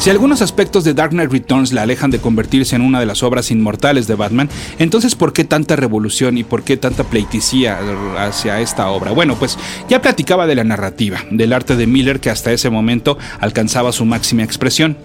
Si 0.00 0.08
algunos 0.08 0.40
aspectos 0.40 0.82
de 0.84 0.94
Dark 0.94 1.10
Knight 1.10 1.30
Returns 1.30 1.74
la 1.74 1.82
alejan 1.82 2.10
de 2.10 2.20
convertirse 2.20 2.74
en 2.74 2.80
una 2.80 3.00
de 3.00 3.04
las 3.04 3.22
obras 3.22 3.50
inmortales 3.50 4.06
de 4.06 4.14
Batman, 4.14 4.48
entonces 4.78 5.14
¿por 5.14 5.34
qué 5.34 5.44
tanta 5.44 5.76
revolución 5.76 6.38
y 6.38 6.42
por 6.42 6.62
qué 6.62 6.78
tanta 6.78 7.04
pleiticía 7.04 7.78
hacia 8.16 8.60
esta 8.60 8.88
obra? 8.88 9.10
Bueno, 9.10 9.36
pues 9.38 9.58
ya 9.90 10.00
platicaba 10.00 10.46
de 10.46 10.54
la 10.54 10.64
narrativa, 10.64 11.18
del 11.30 11.52
arte 11.52 11.76
de 11.76 11.86
Miller 11.86 12.18
que 12.18 12.30
hasta 12.30 12.50
ese 12.50 12.70
momento 12.70 13.18
alcanzaba 13.40 13.92
su 13.92 14.06
máxima 14.06 14.42
expresión 14.42 14.96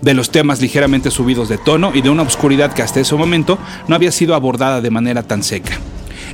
de 0.00 0.14
los 0.14 0.30
temas 0.30 0.60
ligeramente 0.60 1.10
subidos 1.10 1.48
de 1.48 1.58
tono 1.58 1.92
y 1.94 2.02
de 2.02 2.10
una 2.10 2.22
oscuridad 2.22 2.72
que 2.72 2.82
hasta 2.82 3.00
ese 3.00 3.14
momento 3.14 3.58
no 3.88 3.94
había 3.94 4.12
sido 4.12 4.34
abordada 4.34 4.80
de 4.80 4.90
manera 4.90 5.22
tan 5.22 5.42
seca. 5.42 5.78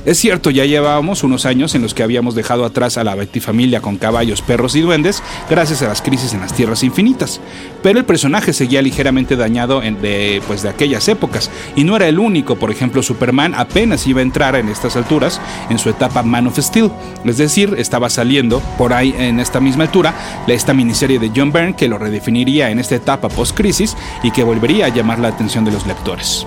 Es 0.03 0.17
cierto, 0.17 0.49
ya 0.49 0.65
llevábamos 0.65 1.23
unos 1.23 1.45
años 1.45 1.75
en 1.75 1.83
los 1.83 1.93
que 1.93 2.01
habíamos 2.01 2.33
dejado 2.33 2.65
atrás 2.65 2.97
a 2.97 3.03
la 3.03 3.15
familia 3.39 3.81
con 3.81 3.97
caballos, 3.97 4.41
perros 4.41 4.75
y 4.75 4.81
duendes 4.81 5.21
gracias 5.49 5.83
a 5.83 5.87
las 5.87 6.01
crisis 6.01 6.33
en 6.33 6.41
las 6.41 6.53
tierras 6.53 6.83
infinitas, 6.83 7.39
pero 7.83 7.99
el 7.99 8.05
personaje 8.05 8.51
seguía 8.51 8.81
ligeramente 8.81 9.35
dañado 9.35 9.81
de, 9.81 10.41
pues, 10.47 10.63
de 10.63 10.69
aquellas 10.69 11.07
épocas 11.07 11.51
y 11.75 11.83
no 11.83 11.95
era 11.95 12.07
el 12.07 12.17
único, 12.17 12.55
por 12.55 12.71
ejemplo 12.71 13.03
Superman 13.03 13.53
apenas 13.53 14.07
iba 14.07 14.19
a 14.19 14.23
entrar 14.23 14.55
en 14.55 14.69
estas 14.69 14.95
alturas 14.95 15.39
en 15.69 15.77
su 15.77 15.89
etapa 15.89 16.23
Man 16.23 16.47
of 16.47 16.57
Steel, 16.57 16.91
es 17.23 17.37
decir, 17.37 17.75
estaba 17.77 18.09
saliendo 18.09 18.59
por 18.77 18.93
ahí 18.93 19.13
en 19.17 19.39
esta 19.39 19.59
misma 19.59 19.83
altura 19.83 20.15
esta 20.47 20.73
miniserie 20.73 21.19
de 21.19 21.31
John 21.33 21.51
Byrne 21.51 21.75
que 21.75 21.87
lo 21.87 21.97
redefiniría 21.97 22.71
en 22.71 22.79
esta 22.79 22.95
etapa 22.95 23.29
post-crisis 23.29 23.95
y 24.23 24.31
que 24.31 24.43
volvería 24.43 24.87
a 24.87 24.89
llamar 24.89 25.19
la 25.19 25.29
atención 25.29 25.63
de 25.63 25.71
los 25.71 25.85
lectores. 25.85 26.45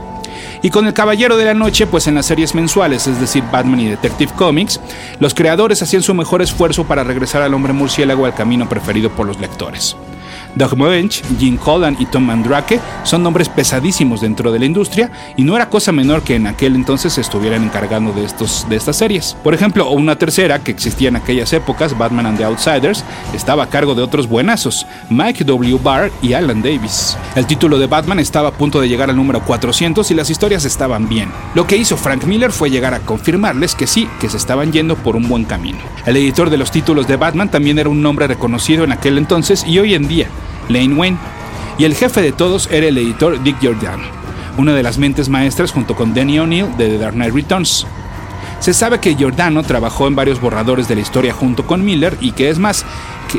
Y 0.64 0.71
con 0.71 0.87
El 0.87 0.94
Caballero 0.94 1.37
de 1.37 1.44
la 1.44 1.52
Noche, 1.52 1.87
pues 1.87 2.06
en 2.06 2.14
las 2.14 2.25
series 2.25 2.54
mensuales, 2.54 3.06
es 3.06 3.21
decir, 3.21 3.44
Batman 3.52 3.80
y 3.80 3.88
Detective 3.88 4.33
Comics, 4.35 4.80
los 5.21 5.35
creadores 5.35 5.83
hacían 5.83 6.02
su 6.02 6.14
mejor 6.14 6.40
esfuerzo 6.40 6.85
para 6.85 7.04
regresar 7.04 7.42
al 7.42 7.52
hombre 7.52 7.75
murciélago 7.75 8.25
al 8.25 8.35
camino 8.35 8.66
preferido 8.66 9.11
por 9.11 9.26
los 9.26 9.38
lectores. 9.38 9.94
Doug 10.55 10.76
Moench, 10.76 11.23
Jim 11.38 11.57
Collan 11.57 11.97
y 11.99 12.07
Tom 12.07 12.25
Mandrake 12.25 12.81
son 13.03 13.23
nombres 13.23 13.49
pesadísimos 13.49 14.21
dentro 14.21 14.53
de 14.53 14.59
la 14.59 14.67
industria 14.67 15.11
y 15.37 15.43
no 15.43 15.57
era 15.57 15.69
cosa 15.69 15.93
menor 15.93 16.23
que 16.23 16.37
en 16.37 16.47
aquel 16.47 16.75
entonces 16.75 17.19
estuvieran 17.19 17.64
encargando 17.64 18.12
de, 18.12 18.25
estos, 18.25 18.67
de 18.69 18.76
estas 18.76 18.97
series. 18.97 19.37
Por 19.43 19.55
ejemplo, 19.55 19.91
una 19.91 20.17
tercera 20.17 20.59
que 20.59 20.71
existía 20.71 21.09
en 21.09 21.17
aquellas 21.17 21.53
épocas, 21.53 21.97
Batman 21.97 22.26
and 22.26 22.38
the 22.38 22.45
Outsiders, 22.45 23.05
estaba 23.35 23.64
a 23.64 23.69
cargo 23.69 23.95
de 23.95 24.03
otros 24.03 24.29
buenazos, 24.29 24.87
Mike 25.11 25.45
W. 25.45 25.79
Barr 25.83 26.11
y 26.23 26.33
Alan 26.33 26.62
Davis. 26.62 27.17
El 27.35 27.47
título 27.47 27.79
de 27.79 27.87
Batman 27.87 28.19
estaba 28.19 28.49
a 28.50 28.53
punto 28.53 28.81
de 28.81 28.88
llegar 28.88 29.11
al 29.11 29.17
número 29.17 29.41
400 29.45 30.11
y 30.11 30.14
las 30.14 30.31
historias 30.31 30.64
estaban 30.64 31.09
bien. 31.09 31.31
Lo 31.55 31.67
que 31.67 31.76
hizo 31.76 31.97
Frank 31.97 32.25
Miller 32.25 32.53
fue 32.53 32.71
llegar 32.71 32.95
a 32.95 33.00
confirmarles 33.00 33.75
que 33.75 33.87
sí, 33.87 34.09
que 34.21 34.29
se 34.29 34.37
estaban 34.37 34.73
yendo 34.73 34.97
por 34.97 35.17
un 35.17 35.29
buen 35.29 35.45
camino. 35.45 35.79
El 36.07 36.17
editor 36.17 36.50
de 36.50 36.59
los 36.59 36.71
títulos 36.71 37.07
de 37.07 37.17
Batman 37.17 37.50
también 37.50 37.79
era 37.79 37.88
un 37.88 38.03
nombre 38.03 38.26
reconocido 38.26 38.85
en 38.85 38.93
aquel 38.93 39.19
entonces 39.19 39.64
y 39.67 39.79
hoy 39.79 39.95
en 39.95 40.09
día 40.09 40.24
Lane 40.69 40.95
Wayne, 40.95 41.19
y 41.78 41.85
el 41.85 41.95
jefe 41.95 42.23
de 42.23 42.33
todos 42.33 42.69
era 42.71 42.87
el 42.87 42.99
editor 42.99 43.43
Dick 43.43 43.61
Giordano, 43.61 44.04
una 44.57 44.75
de 44.75 44.83
las 44.83 44.99
mentes 44.99 45.28
maestras 45.28 45.73
junto 45.73 45.95
con 45.95 46.14
Danny 46.14 46.38
O'Neill 46.38 46.76
de 46.76 46.88
The 46.88 46.99
Dark 46.99 47.14
Knight 47.14 47.35
Returns. 47.35 47.87
Se 48.61 48.73
sabe 48.73 48.99
que 48.99 49.14
Giordano 49.14 49.62
trabajó 49.62 50.07
en 50.07 50.14
varios 50.14 50.40
borradores 50.40 50.88
de 50.88 50.95
la 50.95 51.02
historia 51.02 51.35
junto 51.35 51.66
con 51.66 51.85
Miller 51.85 52.16
y 52.21 52.33
que 52.33 52.49
es 52.49 52.59
más, 52.59 52.87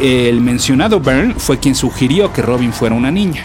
el 0.02 0.40
mencionado 0.42 1.00
Byrne 1.00 1.34
fue 1.38 1.58
quien 1.58 1.74
sugirió 1.74 2.32
que 2.32 2.42
Robin 2.42 2.72
fuera 2.72 2.94
una 2.94 3.10
niña. 3.10 3.44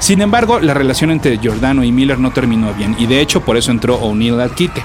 Sin 0.00 0.22
embargo, 0.22 0.60
la 0.60 0.74
relación 0.74 1.10
entre 1.10 1.38
Giordano 1.38 1.84
y 1.84 1.92
Miller 1.92 2.18
no 2.18 2.32
terminó 2.32 2.72
bien 2.74 2.96
y 2.98 3.06
de 3.06 3.20
hecho 3.20 3.42
por 3.42 3.56
eso 3.56 3.70
entró 3.70 3.96
O'Neill 3.96 4.40
al 4.40 4.54
quite. 4.54 4.82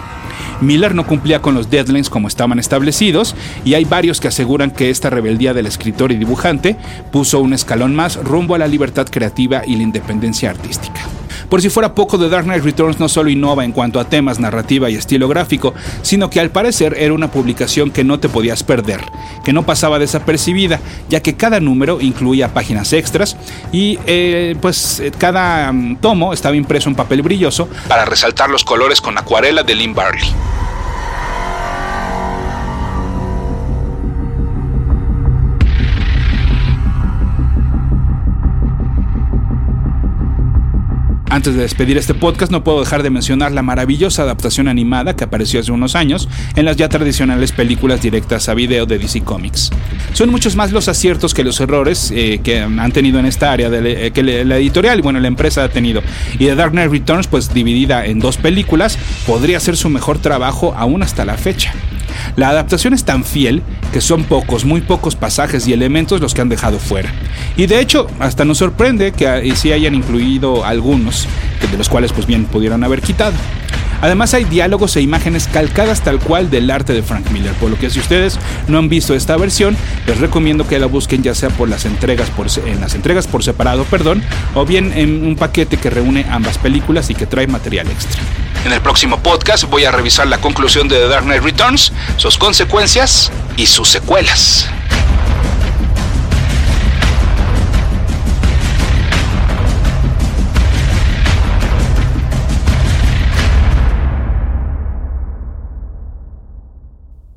Miller 0.61 0.93
no 0.93 1.07
cumplía 1.07 1.41
con 1.41 1.55
los 1.55 1.69
deadlines 1.69 2.09
como 2.09 2.27
estaban 2.27 2.59
establecidos 2.59 3.35
y 3.63 3.73
hay 3.73 3.85
varios 3.85 4.19
que 4.19 4.27
aseguran 4.27 4.71
que 4.71 4.89
esta 4.89 5.09
rebeldía 5.09 5.53
del 5.53 5.67
escritor 5.67 6.11
y 6.11 6.17
dibujante 6.17 6.75
puso 7.11 7.39
un 7.39 7.53
escalón 7.53 7.95
más 7.95 8.17
rumbo 8.17 8.55
a 8.55 8.59
la 8.59 8.67
libertad 8.67 9.07
creativa 9.09 9.63
y 9.65 9.77
la 9.77 9.83
independencia 9.83 10.49
artística. 10.49 11.01
Por 11.49 11.61
si 11.61 11.69
fuera 11.69 11.93
poco, 11.93 12.17
The 12.17 12.29
Dark 12.29 12.45
Knight 12.45 12.63
Returns 12.63 12.99
no 12.99 13.09
solo 13.09 13.29
innova 13.29 13.65
en 13.65 13.71
cuanto 13.71 13.99
a 13.99 14.05
temas, 14.05 14.39
narrativa 14.39 14.89
y 14.89 14.95
estilo 14.95 15.27
gráfico, 15.27 15.73
sino 16.01 16.29
que 16.29 16.39
al 16.39 16.49
parecer 16.49 16.95
era 16.97 17.13
una 17.13 17.31
publicación 17.31 17.91
que 17.91 18.03
no 18.03 18.19
te 18.19 18.29
podías 18.29 18.63
perder, 18.63 19.01
que 19.43 19.53
no 19.53 19.63
pasaba 19.63 19.99
desapercibida, 19.99 20.79
ya 21.09 21.21
que 21.21 21.35
cada 21.35 21.59
número 21.59 22.01
incluía 22.01 22.53
páginas 22.53 22.93
extras 22.93 23.37
y 23.71 23.99
eh, 24.05 24.55
pues 24.61 24.99
eh, 24.99 25.11
cada 25.17 25.71
mm, 25.71 25.97
tomo 25.97 26.33
estaba 26.33 26.55
impreso 26.55 26.89
en 26.89 26.95
papel 26.95 27.21
brilloso 27.21 27.67
para 27.87 28.05
resaltar 28.05 28.49
los 28.49 28.63
colores 28.63 29.01
con 29.01 29.17
acuarela 29.17 29.63
de 29.63 29.75
Lynn 29.75 29.93
Barley. 29.93 30.29
Antes 41.35 41.53
de 41.53 41.63
despedir 41.63 41.97
este 41.97 42.13
podcast 42.13 42.49
no 42.49 42.63
puedo 42.63 42.79
dejar 42.79 43.03
de 43.03 43.09
mencionar 43.09 43.51
la 43.51 43.61
maravillosa 43.61 44.21
adaptación 44.21 44.69
animada 44.69 45.17
que 45.17 45.25
apareció 45.25 45.59
hace 45.59 45.73
unos 45.73 45.93
años 45.93 46.29
en 46.55 46.63
las 46.63 46.77
ya 46.77 46.87
tradicionales 46.87 47.51
películas 47.51 48.01
directas 48.01 48.47
a 48.47 48.53
video 48.53 48.85
de 48.85 48.99
DC 48.99 49.19
Comics. 49.23 49.69
Son 50.13 50.29
muchos 50.29 50.55
más 50.55 50.71
los 50.71 50.87
aciertos 50.87 51.33
que 51.33 51.43
los 51.43 51.59
errores 51.59 52.09
eh, 52.15 52.39
que 52.41 52.61
han 52.61 52.91
tenido 52.93 53.19
en 53.19 53.25
esta 53.25 53.51
área 53.51 53.69
eh, 53.69 54.11
que 54.13 54.23
la 54.23 54.55
editorial 54.55 54.99
y 54.99 55.01
bueno 55.01 55.19
la 55.19 55.27
empresa 55.27 55.65
ha 55.65 55.67
tenido. 55.67 56.01
Y 56.35 56.45
The 56.45 56.55
Dark 56.55 56.71
Knight 56.71 56.89
Returns 56.89 57.27
pues 57.27 57.53
dividida 57.53 58.05
en 58.05 58.21
dos 58.21 58.37
películas 58.37 58.97
podría 59.27 59.59
ser 59.59 59.75
su 59.75 59.89
mejor 59.89 60.19
trabajo 60.19 60.73
aún 60.77 61.03
hasta 61.03 61.25
la 61.25 61.35
fecha. 61.35 61.73
La 62.35 62.49
adaptación 62.49 62.93
es 62.93 63.03
tan 63.03 63.23
fiel 63.23 63.63
que 63.91 64.01
son 64.01 64.23
pocos, 64.23 64.65
muy 64.65 64.81
pocos 64.81 65.15
pasajes 65.15 65.67
y 65.67 65.73
elementos 65.73 66.21
los 66.21 66.33
que 66.33 66.41
han 66.41 66.49
dejado 66.49 66.79
fuera. 66.79 67.13
Y 67.57 67.65
de 67.67 67.79
hecho, 67.79 68.07
hasta 68.19 68.45
nos 68.45 68.57
sorprende 68.57 69.11
que 69.11 69.53
sí 69.55 69.71
hayan 69.71 69.95
incluido 69.95 70.65
algunos, 70.65 71.27
de 71.71 71.77
los 71.77 71.89
cuales 71.89 72.11
pues 72.11 72.25
bien 72.25 72.45
pudieron 72.45 72.83
haber 72.83 73.01
quitado. 73.01 73.33
Además 74.01 74.33
hay 74.33 74.43
diálogos 74.45 74.95
e 74.95 75.01
imágenes 75.01 75.47
calcadas 75.47 76.01
tal 76.01 76.19
cual 76.19 76.49
del 76.49 76.69
arte 76.69 76.93
de 76.93 77.03
Frank 77.03 77.29
Miller, 77.31 77.53
por 77.53 77.69
lo 77.69 77.77
que 77.77 77.89
si 77.89 77.99
ustedes 77.99 78.39
no 78.67 78.77
han 78.77 78.89
visto 78.89 79.13
esta 79.13 79.37
versión, 79.37 79.77
les 80.07 80.19
recomiendo 80.19 80.67
que 80.67 80.79
la 80.79 80.85
busquen 80.85 81.23
ya 81.23 81.35
sea 81.35 81.49
por 81.49 81.69
las 81.69 81.85
entregas 81.85 82.29
por, 82.29 82.47
en 82.65 82.81
las 82.81 82.95
entregas 82.95 83.27
por 83.27 83.43
separado, 83.43 83.83
perdón, 83.85 84.23
o 84.53 84.65
bien 84.65 84.93
en 84.95 85.25
un 85.25 85.35
paquete 85.35 85.77
que 85.77 85.89
reúne 85.89 86.25
ambas 86.29 86.57
películas 86.57 87.09
y 87.09 87.15
que 87.15 87.25
trae 87.25 87.47
material 87.47 87.89
extra. 87.89 88.21
En 88.65 88.73
el 88.73 88.81
próximo 88.81 89.19
podcast 89.19 89.65
voy 89.65 89.85
a 89.85 89.91
revisar 89.91 90.27
la 90.27 90.39
conclusión 90.39 90.87
de 90.87 90.97
The 90.97 91.07
Dark 91.07 91.25
Knight 91.25 91.43
Returns, 91.43 91.93
sus 92.17 92.37
consecuencias 92.37 93.31
y 93.57 93.67
sus 93.67 93.89
secuelas. 93.89 94.67